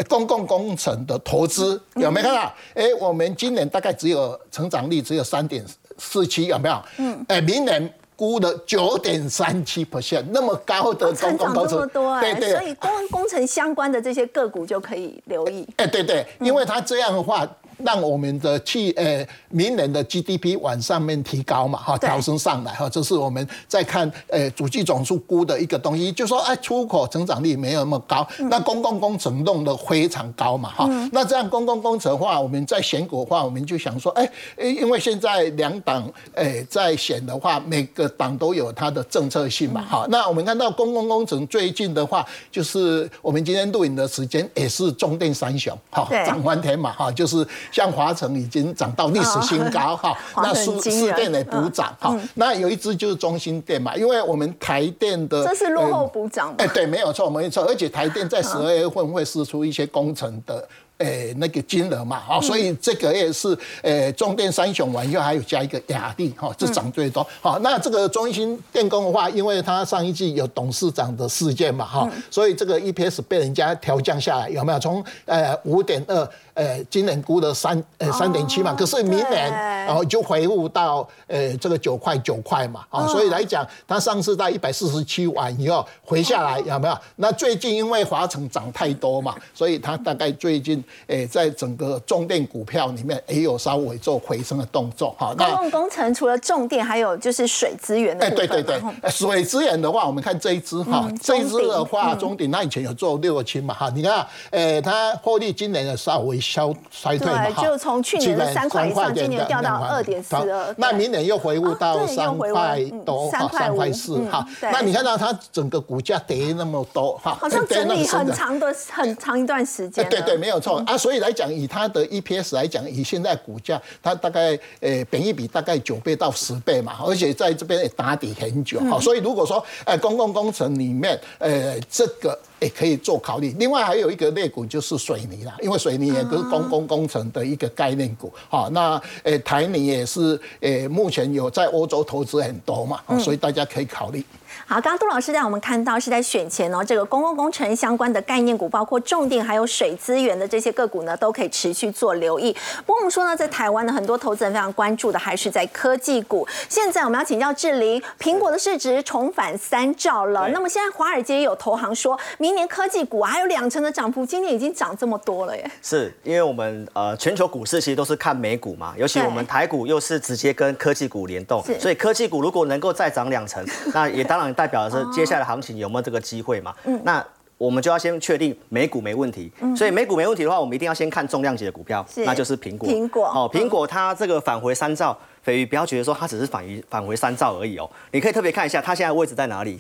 [0.08, 2.54] 公共工程的投资有没有看到？
[2.73, 5.65] 哎，我们今年大概只有成长率只有三点
[5.97, 6.82] 四七有没有？
[6.97, 7.93] 嗯，哎，明年。
[8.21, 15.67] 估的九点三七 percent，那么高的成长这么多，对对，所以工工程相关的这些个股就可以留意。
[15.77, 17.49] 哎，对对，因为它这样的话。
[17.86, 47.46] 让我们的去呃明年的 GDP 往上面提高嘛哈，调升上来哈，这是我们在看呃主计总数估的一个东西，就说哎出口成长率没有那么高，那公共工程弄得非常高嘛哈，那这样公共工程话，我们在选股话，我们就想说哎，因为现在两党哎在选的话，每个党都有它的政策性嘛哈，那我们看到公共工程最近的话，就是我们今天录影的时间也是中电三雄哈，涨翻天嘛哈，就是。
[47.71, 60.67] 像华城已经涨到历史新高哈， 那苏四电也补涨哈，那有一只就是中心电嘛，因为我们台电的这是落后补涨，哎对，没有错没错，而且台电在十二月份会试出一些工程的。
[60.97, 67.25] 诶，那个金额嘛，好，所以这个也是诶，中电三雄完以后还有加一个雅力，哈，这涨最多。
[67.41, 74.77] 好，那这个中兴电工的话，因为它上一季有董事长的事件嘛，哈，所以这个 EPS 被人家调降下来，有没有？
[74.77, 76.29] 从呃五点二，
[76.62, 79.52] 呃，今年估的三呃三点七嘛，可是明年
[79.88, 86.95] 然后就回复到呃这个九块九块嘛，啊，所以来讲，它上市在一百四十七完以后回下来，有没有？
[87.15, 90.84] 那最近因为华城涨太多嘛， 所以它大概最近。
[91.08, 95.34] 诶，在整个重电股票里面也有稍微做回升的动作哈。
[95.38, 98.26] 公共工程除了重电，还有就是水资源的。
[98.26, 110.75] 哎，对对对，水资源的话，我们看这一支哈，这一支的话，中鼎那以前有做六个七嘛哈，你看，诶，它获利今年的稍微消衰退嘛哈，就从去年的三块以上，今年掉到二点四二。
[110.77, 114.45] 那明年又回复到三块多，三块四哈。
[114.59, 120.07] 那你看到它整个股价跌那么多哈，好像整理很长的很长一段时间。
[120.09, 120.83] 对对，没有错。
[120.85, 132.37] 啊，所以来讲，以它的 EPS 来讲，以现在股价，它大概呃，本益比大概九倍到十倍嘛，而且在这边也打底很久，哈，所以如果说呃，公共工程里面呃，这个。
[132.62, 133.54] 也可以做考虑。
[133.60, 138.32] 另外还有一个类股就是水泥啦，因为水泥也都是公共工程的一个概念股。
[138.47, 144.24] 好，那诶台泥也是诶目前有在欧洲投资很多嘛，所以大家可以考虑。
[144.67, 152.56] 好，刚刚杜老师让我们看到是在选前哦，这个公共工程相关的概念股，包括重电还有水资源的这些个股呢，都可以持续做留意。
[152.86, 156.47] 不过我们说呢，在台湾的，很多投资人非常关注的还是在科技股。
[156.69, 160.47] 现在我们要请教志玲，苹果的市值重返三兆了。
[160.50, 165.69] 那么现在华尔街有投行说，明年科技股还有两成的涨幅，今年已经涨这么多了耶。
[165.82, 176.71] 是因为我们呃全球股市其实都是看美股嘛，尤其我们台股又是直接跟科技股联动，所以科技股如果能够再涨两成， 那也当然代表的是接下来行情有没有这个机会嘛？
[176.84, 177.26] 嗯，那
[177.58, 179.52] 我们就要先确定美股没问题。
[179.60, 182.88] 嗯，所以美股没问题的话，我们一定要先看重量级的股票，那就是苹果。
[182.88, 189.80] 苹果哦，苹果它这个返回三兆，飞鱼不要觉得说它只是返回返回三兆而已哦，你可以特别看一下它现在位置在哪里。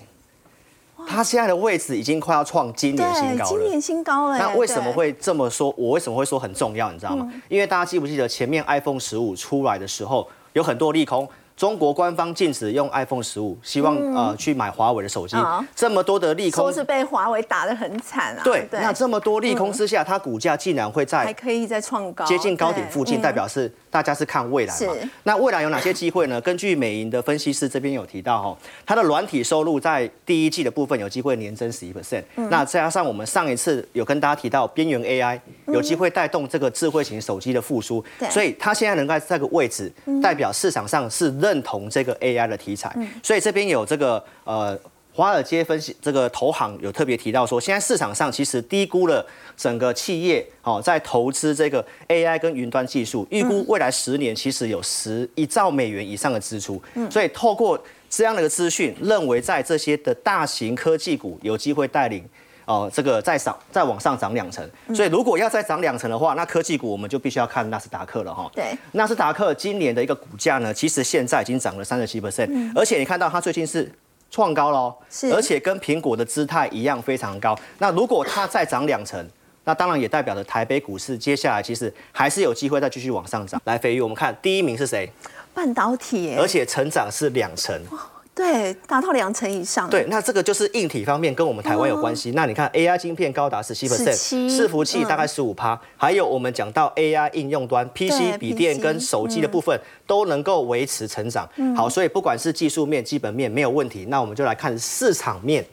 [1.07, 3.49] 它现在的位置已经快要创今年新高了。
[3.49, 4.37] 今年新高了。
[4.39, 5.71] 那为什么会这么说？
[5.77, 6.91] 我为什么会说很重要？
[6.91, 7.31] 你知道吗？
[7.49, 11.27] 因为大家记不记得前面 iPhone 十五出来的时候，有很多利空。
[11.61, 15.37] 中国官方禁止用 iPhone 十五，希望呃去买华为的手机。
[15.75, 18.41] 这么多的利空，说是被华为打得很惨啊。
[18.43, 24.93] 对，那这么多利空之下，它股价竟然会在还可以再创高，接近高点附近，代表是大家是看未来嘛？
[25.21, 26.41] 那未来有哪些机会呢？
[26.41, 32.23] 根据美银的分析师这边有提到哈，它的软体收入在第一季的部分有机会年增十一 percent。
[32.49, 39.91] 那再加上我们上一次有跟大家提到边缘 AI 有机会带动这个智慧型手机的复苏，所以它现在能在这个位置，
[40.23, 41.50] 代表市场上是认。
[41.51, 44.79] 认同这个 AI 的题材，所以这边有这个呃，
[45.13, 49.25] 华尔街分析这个投行有特别提到说，现在市场上其实低估了
[49.57, 57.77] 整个企业哦，在投资这个 AI 跟云端技术，预估未来十年其实有十一兆美元以上的支出，所以透过
[58.09, 62.23] 这样的一个资讯，认为在这些的大型科技股有机会带领。
[62.71, 68.49] 哦，这个再涨再往上涨两成，所以如果要再涨两成的话，那科技股我们就必须要看纳斯达克了哈。
[68.53, 73.91] 对，纳斯达克今年的一个股价呢，其实现在已经涨了三十七 percent，而且你看到它最近是
[74.29, 77.57] 创高了，是，而且跟苹果的姿态一样非常高。
[77.79, 79.27] 那如果它再涨两成，
[79.65, 83.61] 那当然也代表着台北股市接下来其实还是有机会再继续往上涨。
[83.65, 85.11] 来，飞鱼，我们看第一名是谁？
[85.53, 87.77] 半导体，而且成长是两成。
[88.41, 89.87] 对，达到两成以上。
[89.87, 92.31] 对，那这个就是硬体方面跟我们台湾有关系。
[92.31, 94.17] 那你看 AI 晶片高达十七 percent，
[94.49, 101.47] 伺服器大概十五趴，还有我们讲到 AI 应用端 PC 笔电跟手机的部分都能够维持成长。
[101.77, 105.63] 好，所以不管是技术面、基本面没有问题，那我们就来看市场面，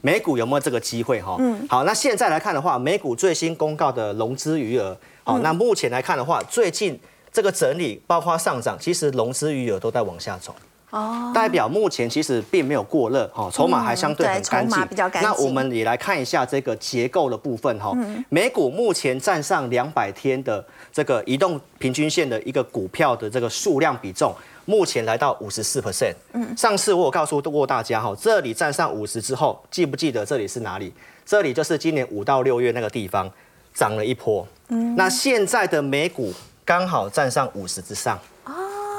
[0.00, 1.36] 美股有没有这个机会哈？
[1.38, 1.64] 嗯。
[1.68, 6.98] 好，那现在来看的话，美股最新公告的融资余额，好，那目前来看的话，最近
[7.32, 10.52] 这个整理包括上涨，其实融资余额都在往下走。
[10.90, 14.86] 哦，代表目前其实并没有过热，哈，筹码还相对很干净。
[14.86, 15.30] 比较干净。
[15.30, 17.92] 那我们也来看一下这个结构的部分，哈，
[18.30, 26.14] 美股目前站上两百天的这个移动平均线的一个股票的这个数量比重，目前来到五十四 percent。
[26.32, 30.90] 嗯，上次我有告诉过大家，哈，这里站上五十之后，记不记得这里是哪里？
[31.26, 33.30] 这里就是今年五到六月那个地方
[33.74, 34.46] 涨了一波。
[34.68, 36.32] 嗯，那现在的美股
[36.64, 38.18] 刚好站上五十之上。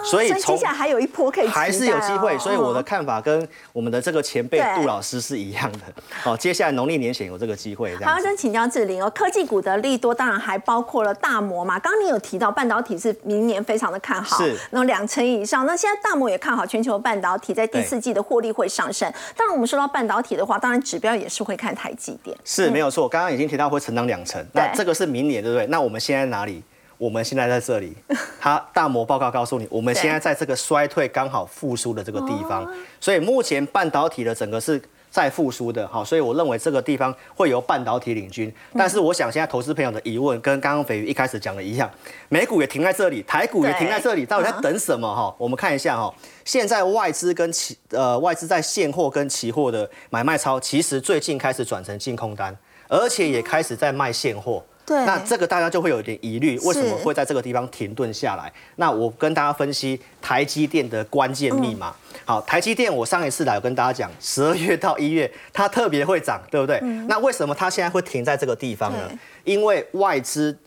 [0.03, 2.37] 所以接下来还有一波可以，还是有机会。
[2.37, 5.79] 所以我的看法跟我们的这个前辈杜老师是一样的。
[6.23, 7.95] 好，接下来农历年前有这个机会。
[7.97, 11.77] 好，想请教志玲哦，科技股的利多当然还包括了大摩嘛。
[11.79, 15.65] 刚刚你有提到半导体是明年非常的看好，是，然后两成以上。
[15.65, 19.11] 那现在大摩也看好全球半导体在第四季的获利会上升。
[19.35, 22.35] 当然，我们说到半导体的话，当然指标也是会看台积电。
[22.45, 24.43] 是没有错，刚刚已经提到会成长两成。
[24.53, 25.67] 那这个是明年，对不对？
[25.67, 26.63] 那我们现在哪里？
[26.99, 27.95] 我们现在在这里，
[28.39, 38.53] 他大摩报告告诉你，我们现在在这个衰退刚好复苏的这个地方，所以目前半导体的整个是在复苏的，好，所以我认为这个地方会由半导体领军。
[38.77, 41.89] 但是我想现在投资朋友的疑问跟刚刚肥鱼一开始讲的一样，
[42.27, 45.07] 美股也停在这里，台股也停在这里，到底在等什么？
[45.15, 52.53] 哈，我们看一下哈，现在外资跟期呃外资在现货跟期货的买卖超，其实最近开始转成净空单，
[52.89, 54.61] 而且也开始在卖现货。
[54.89, 58.51] 那这个大家就会有一点疑虑，为什么会在这个地方停顿下来？
[58.75, 61.93] 那我跟大家分析台积电的关键密码。
[62.25, 66.79] 好，台积电我上一次来有跟大家讲，十二月到一月它特别会涨，对不对？
[67.07, 69.09] 那为什么它现在会停在这个地方呢？
[69.43, 70.57] 因为外资。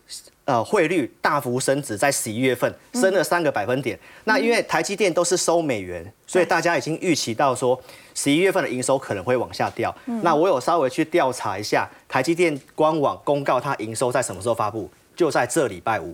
[0.45, 3.97] 呃，汇率大幅升值，在十一月份升了三个百分点。
[4.25, 7.81] 那因为台积电都是收美元，所以大家已经预期到说
[8.13, 9.95] 十一月份的营收可能会往下掉。
[10.21, 14.89] 那我有稍微去调查一下，台积电官网公告它营收在什么时候发布？
[15.15, 16.13] 就在这礼拜五。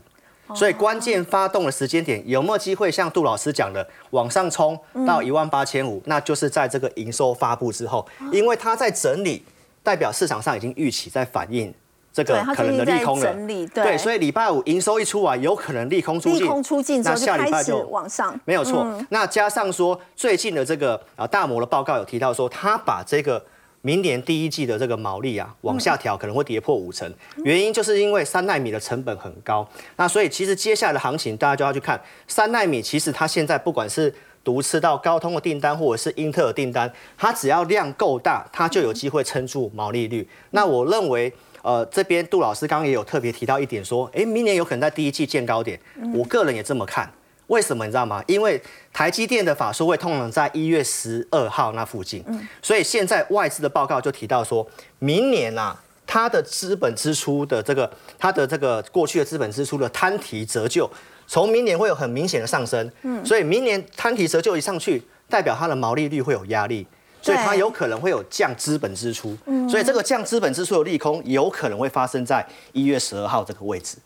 [0.54, 6.01] 所以关键发动的时间点有没有机会像杜老师讲的往上冲到一万八千五？
[6.06, 9.43] 那就是在这个营收发布之后，因为它在整理。
[9.82, 11.74] 代表市场上已经预期在反映
[12.12, 13.36] 这个可能的利空了。
[13.74, 18.86] 对所以礼拜五营收一出来，有可能利空出尽，利空出尽之后那下礼拜就往上，没有错。
[19.10, 23.41] 那加上说最近的这个啊大摩的报告有提到说，他把这个
[23.82, 27.10] 明年第一季的这个毛利啊往下调，可能会跌破五成，
[27.43, 29.66] 原因就是因为三纳米的成本很高。
[29.95, 40.28] 那所以其实接下来的行情，大家就要去看三纳米，其实它现在不管是独吃到高通的订单，或者是英特尔订单，它只要量够大，它就有机会撑住毛利率。
[40.49, 41.32] 那我认为。
[41.62, 45.80] 呃，这边杜老师刚刚也有特别提到一点，说，诶，明年有可能在第一季见高点。
[46.14, 47.12] 我个人也这么看，
[47.47, 48.24] 为什么你知道吗？
[48.28, 48.62] 因为
[48.93, 52.24] 台积电的法说会通常在一月十二号那附近，
[52.62, 54.66] 所以现在外资的报告就提到说，
[54.99, 60.89] 明年啊，它的资本支出的这个，它的这个过去的资本支出的摊提折旧，
[61.28, 62.89] 从明年会有很明显的上升。
[63.03, 66.88] 嗯，所以明年摊提折旧一上去，代表它的毛利率会有压力。
[67.22, 69.38] 所以它有可能会有降资本支出，
[69.70, 73.97] 所以这个降资本支出的利空有可能会发生在一月十二号这个位置。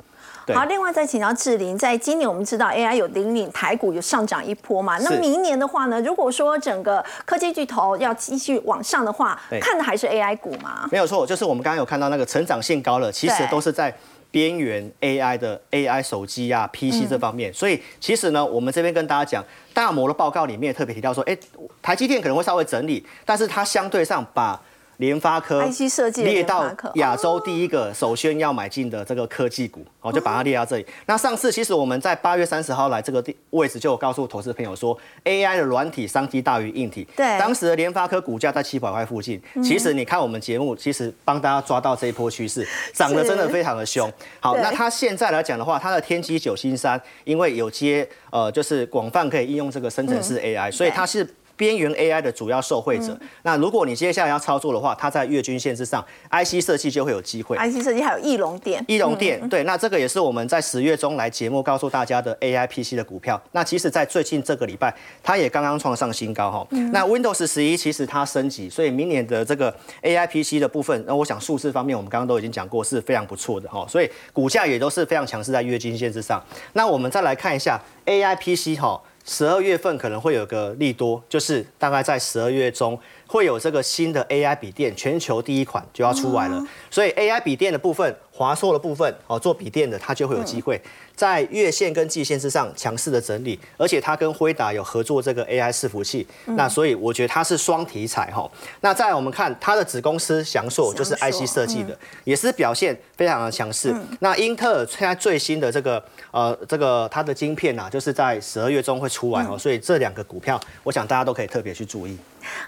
[0.45, 4.97] 对好，另外再请教志玲，在今年我们知道 AI 有引领台股有上涨一波嘛？
[4.97, 10.85] 那明年的话呢，如果说整个科技巨头要继续往上的话，看的还是 AI 股吗？
[10.91, 13.95] 没有错，就是我们刚刚有看到那个成长性高了，其实都是在
[14.33, 17.53] 边缘 AI 的 AI 手机啊、PC 这方面。
[17.53, 21.37] 所以其实呢，我们这边跟大家讲，大摩的报告里面特别提到说，哎，
[21.83, 24.59] 台积电可能会稍微整理，但是它相对上把
[24.97, 26.65] 联发科 IC 设计列到
[26.95, 30.85] 亚洲第一个首先要买进的这个科技股，哦，就把它列到这里。
[31.05, 37.07] 那上次其实我们在八月三十号来这个地位置，就有告诉投资朋友说，AI 的软体商机大于硬体。
[37.15, 39.41] 对当时的联发科股价在七百块附近。
[39.63, 44.11] 其实你看我们节目，其实帮大家抓到这一波趋势，涨得真的非常的凶。
[44.39, 51.27] 好，那它现在来讲的话，它的天玑九星三，因为有接呃，就是广泛可以应用这个生成式 AI，、所以它是。
[51.55, 53.17] 边缘 AI 的主要受惠者。
[53.43, 57.57] 那如果你接下来要操作的话，它在月均线之上，IC 设计就会有机会。
[57.57, 63.41] IC 设计还有翼龙店，翼龙店，对，那这个也是我们在十月中来节目告诉大家的 AI PC 的股票。
[63.51, 66.67] 那其实，在最近这个礼拜，它也刚刚创上新高哈。
[66.91, 76.43] 那 Windows 十一其实它升级，所以明年的这个 AI PC 的部分，那我想数字方面我们刚刚都已经讲过是非常不错的哈，所以股价也都是非常强势在月均线之上。
[76.73, 79.01] 那我们再来看一下 AI PC 哈。
[79.25, 82.99] 十二月份可能会有个利多，就是大概在十二月中
[83.33, 86.63] 会有这个新的 AI 笔电，全球第一款就要出来了。
[86.91, 90.79] 所以 AI 笔电的部分，华硕的部分，哦，做笔电的它就会有机会
[91.15, 98.47] 在月线跟季线之上强势的整理，而且它跟辉达有合作这个 AI 伺服器，那所以我觉得它是双题材哈。
[98.81, 103.91] 那再来我们看它的子公司翔硕，就是 IC 设计的，也是表现非常的强势。
[104.19, 112.15] 那英特尔现在最新的这个呃这个它的晶片啊，就是在十二月中会出来哦，所以这两个股票，我想大家都可以特别去注意。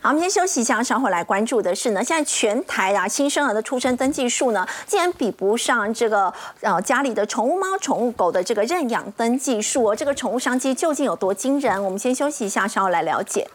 [0.01, 11.83] 好，我们先休息一下，稍后来关注的是呢，现在全台啊新生儿的出生登记数呢，竟然比不上这个呃家里的宠物猫、宠物狗的这个认养登记数哦，这个宠物商机究竟有多惊人？
[11.83, 13.47] 我们先休息一下，稍后来了解。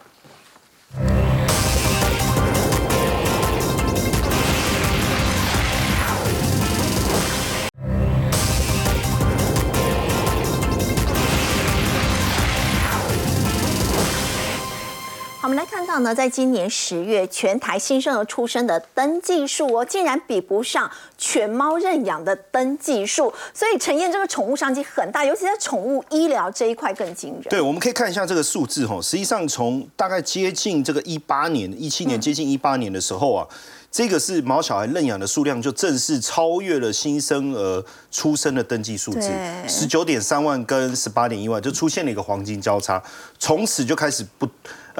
[15.51, 27.43] 们来看到呢，在今年十月，全台新生儿出生的登记数哦，竟然比不上犬猫认养的登记数，所以陈燕这个宠物商机很大，尤其在宠物医疗这一块更惊人。
[27.49, 33.45] 对，我们可以看一下这个数字哈，实际上从大概接近这个一八年、一七年接近一八年的时候啊，
[33.91, 39.29] 这个是毛小孩认养的数量就正式超越了新生儿出生的登记数字，
[39.67, 43.03] 十九点三万跟十八点一万，就出现了一个黄金交叉，
[43.37, 44.47] 从此就开始不。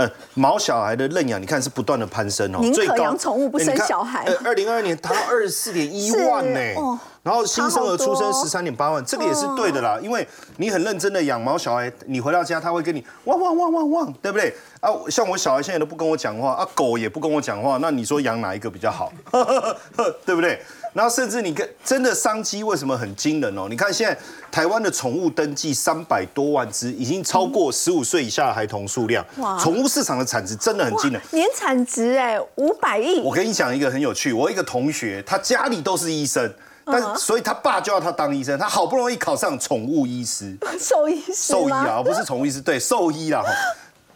[0.02, 10.28] 呃，毛小孩的认养，你看是不断的攀升哦，宁可养宠物不生小孩呃，二零二二年达到二十四点一是万呢，哦然后新生儿出生十三点八万，这个也是对的啦，因为
[10.58, 14.52] 你很认真的养毛小孩，你回到家他会跟你汪汪汪汪汪，对不对？
[14.80, 19.14] 啊，像我小孩现在都不跟我讲话，啊，狗也不跟我讲话，那你说养哪一个比较好？
[20.26, 20.60] 对不对？
[20.94, 23.68] 然后甚至你看，真的商机为什么很惊人哦？
[23.70, 24.18] 你看现在
[24.52, 31.22] 台湾的宠物登记三百多万只，已经超过十五岁以下的孩童数量哇，宠物市场的产值真的很惊人。
[31.32, 36.54] 年产值哎五百亿，我跟你讲一个很有趣，我一个同学，他家里都是医生，
[36.86, 41.60] 但所以他爸就要他当医生，他好不容易考上宠物医师， 兽医师吗？
[41.60, 43.50] 兽医啊，不是宠物医师，对，兽医啦，哈，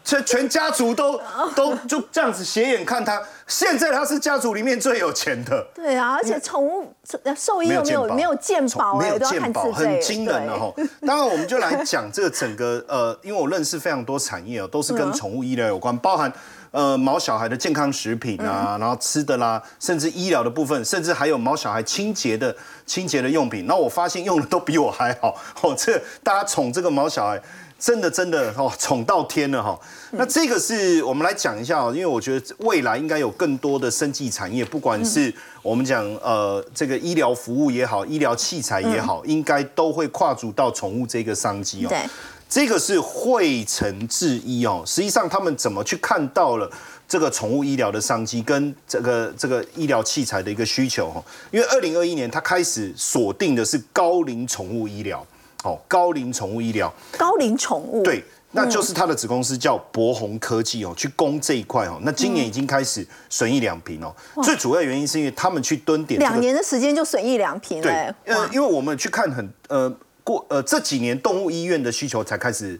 [0.06, 1.20] 全 全家族都
[1.56, 5.66] 都就这样子斜眼看他，现在他是家族里面最有钱的。
[5.74, 6.94] 对啊，而且宠物
[7.36, 10.72] 兽医又没有没有健保哎，没有都要健保，看自费，很惊人的哈。
[11.04, 16.32] 当然，我们就来讲这个整个呃，因为我认识非常多产业哦，都是跟宠物医疗有关，包含
[16.70, 22.54] 呃毛小孩的健康食品啊，然后吃的啦，甚至医疗的部分，甚至还有毛小孩清洁的
[22.86, 23.66] 清洁的用品。
[23.66, 25.36] 那我发现用的都比我还好。
[25.62, 27.42] 哦，这大家宠这个毛小孩。
[27.86, 29.78] 真的真的哦，宠到天了哈。
[30.10, 35.32] 那这个是我们来讲一下哦，因为我觉得未来应该有更多的生技产业，不管是
[35.62, 41.88] 我们讲呃这个医疗服务也好，医疗器材也好，应该都会跨足到宠物这个商机哦。
[41.88, 42.00] 对，
[42.48, 44.82] 这个是惠成制医哦。
[44.84, 46.68] 实际上他们怎么去看到了
[47.06, 51.22] 这个宠物医疗的商机跟这个这个医疗器材的一个需求哈？
[51.52, 55.24] 因为二零二一年他开始锁定的是高龄宠物医疗。
[55.66, 61.98] 哦，高龄宠物医疗，高龄宠物，对，那就是它的子公司叫博宏科技哦，去攻这一块哦。
[62.02, 64.14] 那今年已经开始损益两平哦。
[64.44, 67.82] 最主要原因是因为他们去蹲点，两年的时间就损益两平。
[67.82, 67.92] 对，
[68.26, 69.92] 呃，因为我们去看很呃
[70.22, 72.78] 过呃这几年动物医院的需求才开始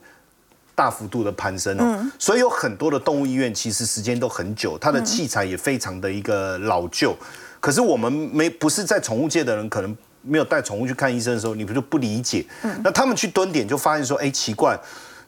[0.76, 7.16] 大幅度的攀升哦，所以有很多的动物医院其实时间都很久，它的器材也非常的一个老旧。
[7.58, 9.96] 可是我们没不是在宠物界的人可能。
[10.26, 12.44] 没有带宠物去看医生的时候，你不就不理解？
[12.82, 14.78] 那他们去蹲点就发现说，哎，奇怪，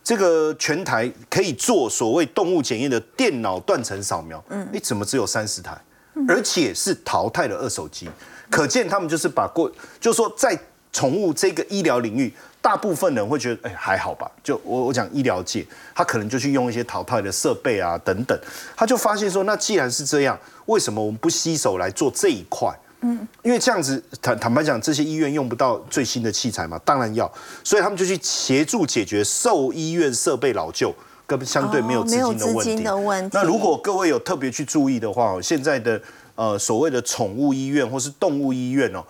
[0.02, 5.78] 这个全台可以做所谓动物检验的电脑断层扫描，嗯，你，怎么只有三十台，
[6.26, 8.08] 而且是淘汰的二手机？
[8.50, 9.70] 可见他们就是把过，
[10.00, 10.58] 就是说在
[10.92, 12.32] 宠物这个医疗领域，
[12.62, 14.30] 大部分人会觉得，哎，还好吧？
[14.42, 18.38] 就我我讲医疗界，他可能就去用一些淘汰的设备啊等等，
[18.74, 22.74] 他就发现说，那既然是这样，为什么我们不携手来做这一块？
[23.00, 27.30] 嗯，因为这样子坦坦白讲，这些医院用不到最新的器材嘛，当然要，
[27.62, 30.92] 所以他们就去协助解决兽医院设备老旧
[31.26, 33.30] 跟相对没有资金的问题。
[33.32, 36.00] 那如果各位有特别去注意的话，现在的
[36.34, 39.04] 呃所谓的宠物医院或是动物医院哦。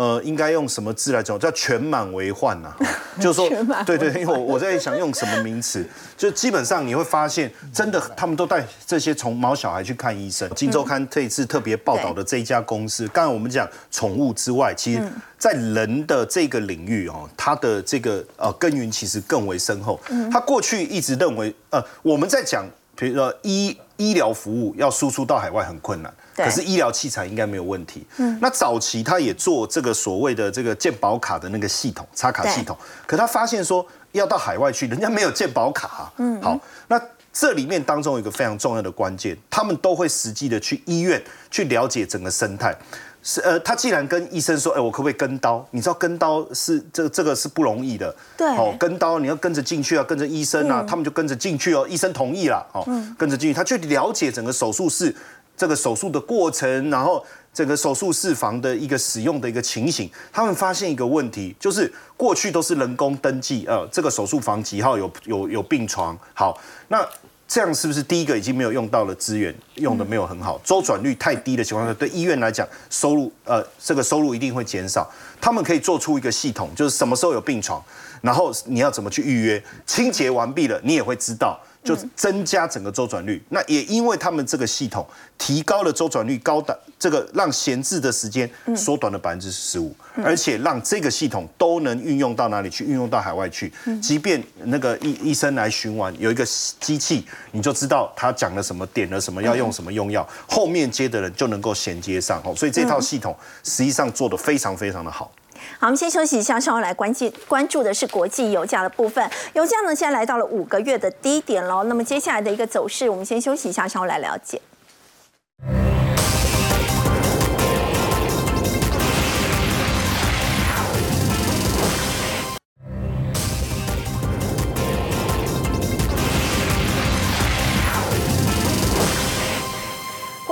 [0.00, 1.38] 呃，应该用什么字来讲？
[1.38, 2.74] 叫全满为患呐，
[3.20, 3.50] 就是说，
[3.84, 5.86] 对对，因为我我在想用什么名词，
[6.16, 10.48] 就基本上你会发现，真的他们都带这些从毛小孩去看医生。
[10.54, 15.02] 《金周刊》这一次特别报道的这一家公司，刚才我们讲宠物之外，其实
[15.36, 20.00] 在人的这个领域哦，它的这个呃根源其实更为深厚。
[20.32, 22.64] 他过去一直认为，呃，我们在讲，
[22.96, 26.10] 比如说医医疗服务要输出到海外很困难。
[26.44, 28.06] 可是医疗器材应该没有问题。
[28.16, 32.76] 嗯，那早期他也做这个所谓的这个健保卡的那个系统，插卡系统。
[33.06, 36.12] 可他发现说要到海外去，人家没有健保卡。
[36.16, 37.00] 嗯，好，那
[37.32, 42.76] 这里面当中有一个非常重要的关键，他们都会实际的去医院去了解整个生态。
[43.22, 45.62] 是呃，他既然跟医生说，哎，我可不可以跟刀？
[45.72, 48.16] 你知道跟刀是这这个是不容易的。
[48.34, 52.82] 对，哦，跟刀你要跟着进去啊，跟着医生啊，他们就跟着进去哦，医生同意了，哦，
[53.18, 55.14] 跟着进去，他去了解整个手术室。
[55.60, 66.58] 这个手术的过程，然后整个手术室房的一个使用的一个情形，他们发现一个问题，就是过去都是人工登记，呃，这个手术房几号有有有病床，好，
[66.88, 67.06] 那
[67.46, 75.06] 这样是不是第一个已经没有用到了资源，用的没有很好，周转率太低的情况下，对医院来讲，收入呃这个收入一定会减少。
[75.42, 77.82] 他们可以做出一个系统，就是什么时候有病床，
[78.22, 81.60] 然后你要怎么去预约，清洁完毕了，你也会知道。
[81.82, 85.06] 就增加整个周转率，那也因为他们这个系统
[85.38, 92.84] 提高了周转率，高的这个让闲置的时间缩短了百分之十五，而且让这个系统都能运用到哪里去？
[92.84, 93.72] 运用到海外去，
[94.02, 96.44] 即便那个医医生来巡完，有一个
[96.78, 102.54] 机器，你就知道他讲了什么，点了什么，要用什么用药，后面接的人就能够衔接上哦。
[102.54, 105.32] 所以这套系统实际上做的非常非常的好。
[105.78, 109.28] 好，我们先休息一下，稍后来关注关注的是国际油价的部分。
[109.54, 111.84] 油价呢，现在来到了五个月的低点喽。
[111.84, 114.60] 那么接下来的一个走势，我们先休息一下，稍后来了解。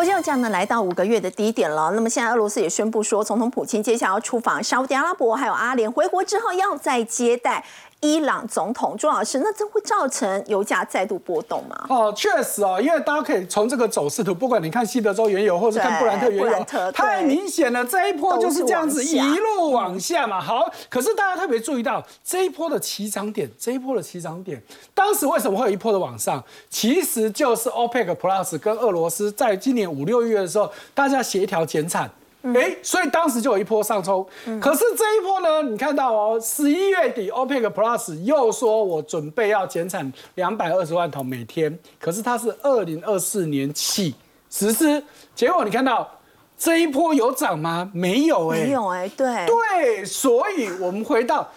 [0.04, 1.90] 油价呢来到五个月的低点了。
[1.92, 7.64] 那么现在俄罗斯也宣布说，总统普京接下来要出访沙特阿拉伯还有阿联，回国之后要再接待。
[8.00, 11.86] 伊朗总统朱老师，那这会造成油价再度波动吗？
[11.88, 20.40] 哦，确实哦，因为大家可以从这个走势图，不管你看西德州原油，或者看布兰特原油，太明显了，这一波就是这样子一路往下嘛。
[20.40, 24.62] 好，可是大家特别注意到这一波的起涨点，这一波的起涨点，
[24.94, 26.42] 当时为什么会有一波的往上？
[26.70, 32.08] 其实就是 OPEC Plus 跟俄罗斯在今年五六月的时候，大家协调减产。
[32.42, 34.26] 哎，所以当时就有一波上冲，
[34.60, 44.14] 可是这一波呢，你看到哦，十一月底 OPEC Plus 又说我准备要减产两百二十万桶每天，可是它是二零二四年起
[44.48, 45.02] 实施，
[45.34, 46.08] 结果你看到
[46.56, 47.90] 这一波有涨吗？
[47.92, 49.46] 没有哎，没有哎，对。
[49.46, 51.48] 对，所以我们回到。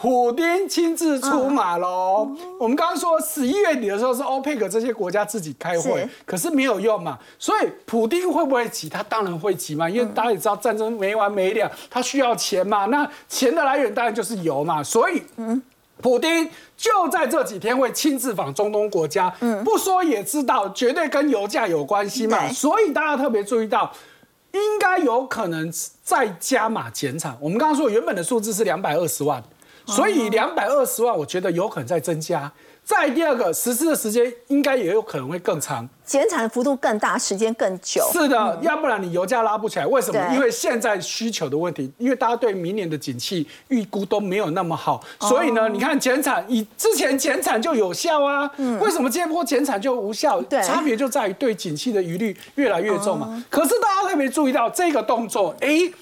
[0.00, 2.26] 普丁亲自出马喽。
[2.58, 7.18] 我们刚刚说十一月底的时候是欧佩克这些国家自己开会，可是没有用嘛。
[7.38, 8.88] 所以普丁会不会急？
[8.88, 12.86] 他当然会急嘛，因为大家也知道战争没完没了，他需要钱嘛。
[12.86, 14.82] 那钱的来源当然就是油嘛。
[14.82, 15.22] 所以，
[16.00, 16.48] 普丁
[16.78, 19.28] 就在这几天会亲自访中东国家，
[19.62, 22.48] 不说也知道，绝对跟油价有关系嘛。
[22.48, 23.92] 所以大家特别注意到。
[24.52, 25.72] 应该有可能
[26.02, 27.38] 再加码减产。
[27.40, 29.40] 我们刚刚说原本的数字是两百二十万，
[29.90, 32.50] 所以两百二十万，我觉得有可能再增加。
[32.82, 35.88] 再第二个，实施的时间应该也有可能会更长。
[36.04, 38.02] 减产的幅度更大，时间更久。
[38.12, 39.86] 是的，要不然你油价拉不起来。
[39.86, 40.34] 为什么？
[40.34, 50.40] 因为现在需求的问题，因为大家对明年的景气预估都没有那么好，所以呢，你看减产，以之前减产就有效啊，为什么这波减产就无效？
[50.42, 53.44] 对差别就在于对景气的疑虑越来越重嘛。
[53.48, 55.92] 可是大家特别注意到这个动作，哎。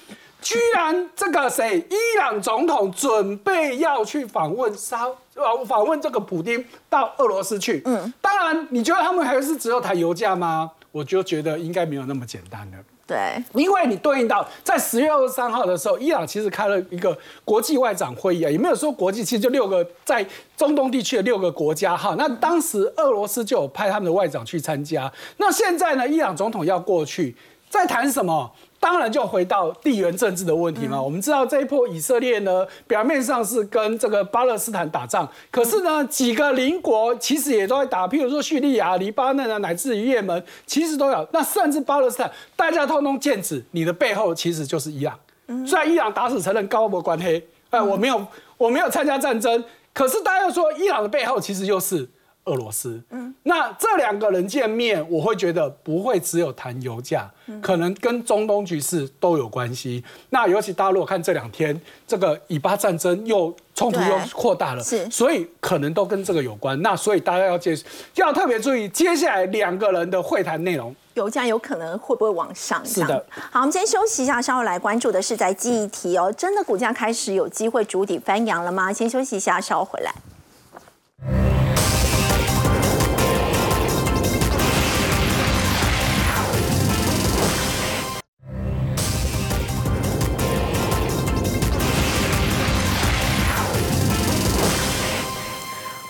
[0.41, 7.81] 居然这个谁，伊朗总统准备要去访问沙，呃，访问这个普丁到俄罗斯去。
[7.85, 10.71] 嗯，当然，你觉得他们还是只有谈油价吗？
[10.91, 12.77] 我就觉得应该没有那么简单了。
[13.05, 20.25] 对，因为你对应到在十月二十三号的时候，伊朗其实开了一个国际外长会议啊，也没有说国际，其实就六个在
[20.55, 22.15] 中东地区的六个国家哈。
[22.17, 25.11] 那当时俄罗斯就有派他们的外长去参加。
[25.37, 27.35] 那现在呢，伊朗总统要过去，
[27.67, 28.51] 在谈什么？
[28.79, 31.01] 当然就回到地缘政治的问题嘛。
[31.01, 41.27] 我们知道这一波以色列呢，表面上是跟这个巴勒斯坦打仗，可是呢，几个邻国其实也都在打，譬如说叙利亚、黎巴嫩啊，乃至于也门，其实都有。
[41.31, 45.19] 那甚至巴勒斯坦，大家通通剑指你的背后其实就是伊朗。
[45.67, 48.25] 虽然伊朗打死承认高博关黑，哎，我没有
[48.57, 49.63] 我没有参加战争，
[49.93, 52.07] 可是大家又说伊朗的背后其实就是。
[52.49, 57.29] 俄罗斯，嗯，那这两个人见面，我会觉得不会只有谈油价，
[57.61, 60.03] 可能跟中东局势都有关系。
[60.31, 66.81] 那尤其大家如果看这两天，这个以巴战争又冲突又扩大了，是所以可能都跟这个有关。
[66.81, 67.77] 那所以大家要接
[68.15, 70.95] 要特别注意接下来两个人的会谈内容。
[71.13, 72.85] 油价有可能会不会往上？
[72.85, 73.25] 是的。
[73.51, 78.91] 好，我们先休息一下，稍后来关注的是在记忆体哦，真的股价开始有机会筑底翻扬了吗？
[78.91, 80.13] 先休息一下，稍后回来。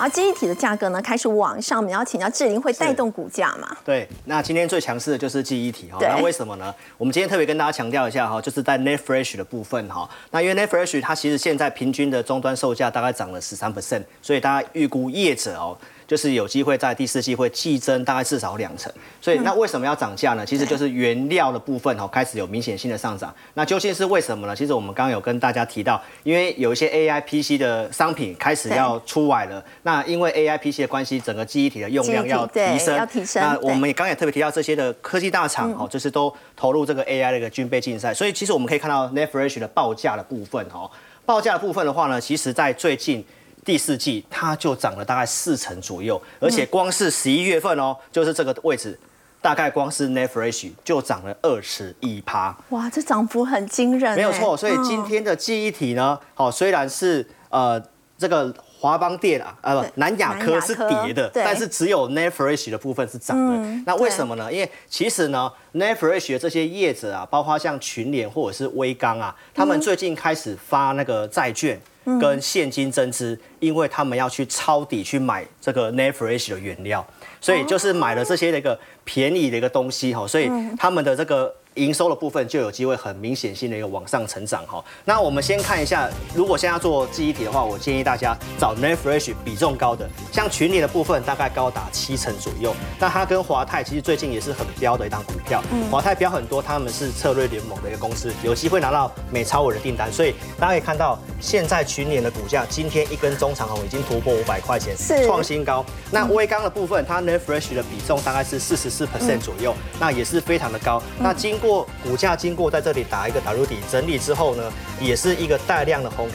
[0.00, 3.76] 而记忆体的价格呢开始往上，我们要请教志玲会带动股价嘛？
[3.84, 5.98] 对，那今天最强势的就是记忆体哈。
[6.00, 6.74] 那为什么呢？
[6.96, 10.08] 我们今天特别跟大家强调一下哈，就是在 Net Fresh 的部分哈。
[10.30, 15.76] 那因为 Net Fresh 它其实现在平均的终端售价大概涨了十三 percent，所以大家预估业者哦。
[16.10, 20.44] 就是有机会在第四季会季增大概至少两成，所以那为什么要涨价呢？
[20.44, 23.32] 其实就是原料的部分哦开始有明显性的上涨。
[23.54, 24.56] 那究竟是为什么呢？
[24.56, 40.90] 其实我们刚刚有跟大家提到，因为有一些 AI PC 的商品开始要出来了，那因为 AI PC 的关系，整个记忆体的用量要提升，要提升那我们也刚刚也特别提到这些的科技大厂哦，就是都投入这个 AI 的一个军备竞赛，所以其实我们可以看到 Netfresh 的报价的部分哦，
[41.24, 43.24] 报价的部分的话呢，其实在最近。
[43.70, 48.98] 第四季它就涨了大概四成左右，而且光是十一月份哦，就是这个位置，
[49.40, 52.52] 大概光是 Netfresh 就涨了二十一趴。
[52.70, 57.80] 哇，这涨幅很惊人欸，没有错，所以嗯今天的记忆体呢，好、虽然是呃
[58.18, 63.54] 这个华邦电啊，呃不南亚科是跌的，但是只有 Netfresh 的部分是涨的。
[63.54, 64.52] 嗯那为什么呢？
[64.52, 71.80] 因为其实呢，Netfresh 的这些业者啊，包括像群联或者是微刚啊，他们最近开始发那个债券。
[72.20, 77.06] 跟现金增资，因为他们要去抄底去买这个 Netfresh 的原料，
[77.40, 84.84] 所以就是买了这些的一个便宜的一个东西哈，所以他们的这个营收的部分就有机会很明显性的一个往上成长哈。
[85.04, 92.74] 那我们先看一下，如果现在要做记忆体的话，我建议大家找 Netfresh 比重高的，像群联的部分大概高达七成左右。
[92.98, 105.84] 那它跟华泰其实最近也是很标的一档股票，华泰标很多，他们是策略联盟的一个公司，有机会拿到美超伟的订单，所以大家可以看到现在群联的股价今天一根中长红已经突破五百块钱，是创新高。
[106.10, 111.00] 那微刚的部分，它 Netfresh 的比重大概是四十四 percent 左右，那也是非常的高。
[111.18, 116.28] 那经过股价经过在这里打一个 W 底整理之后呢，也是一个带量的红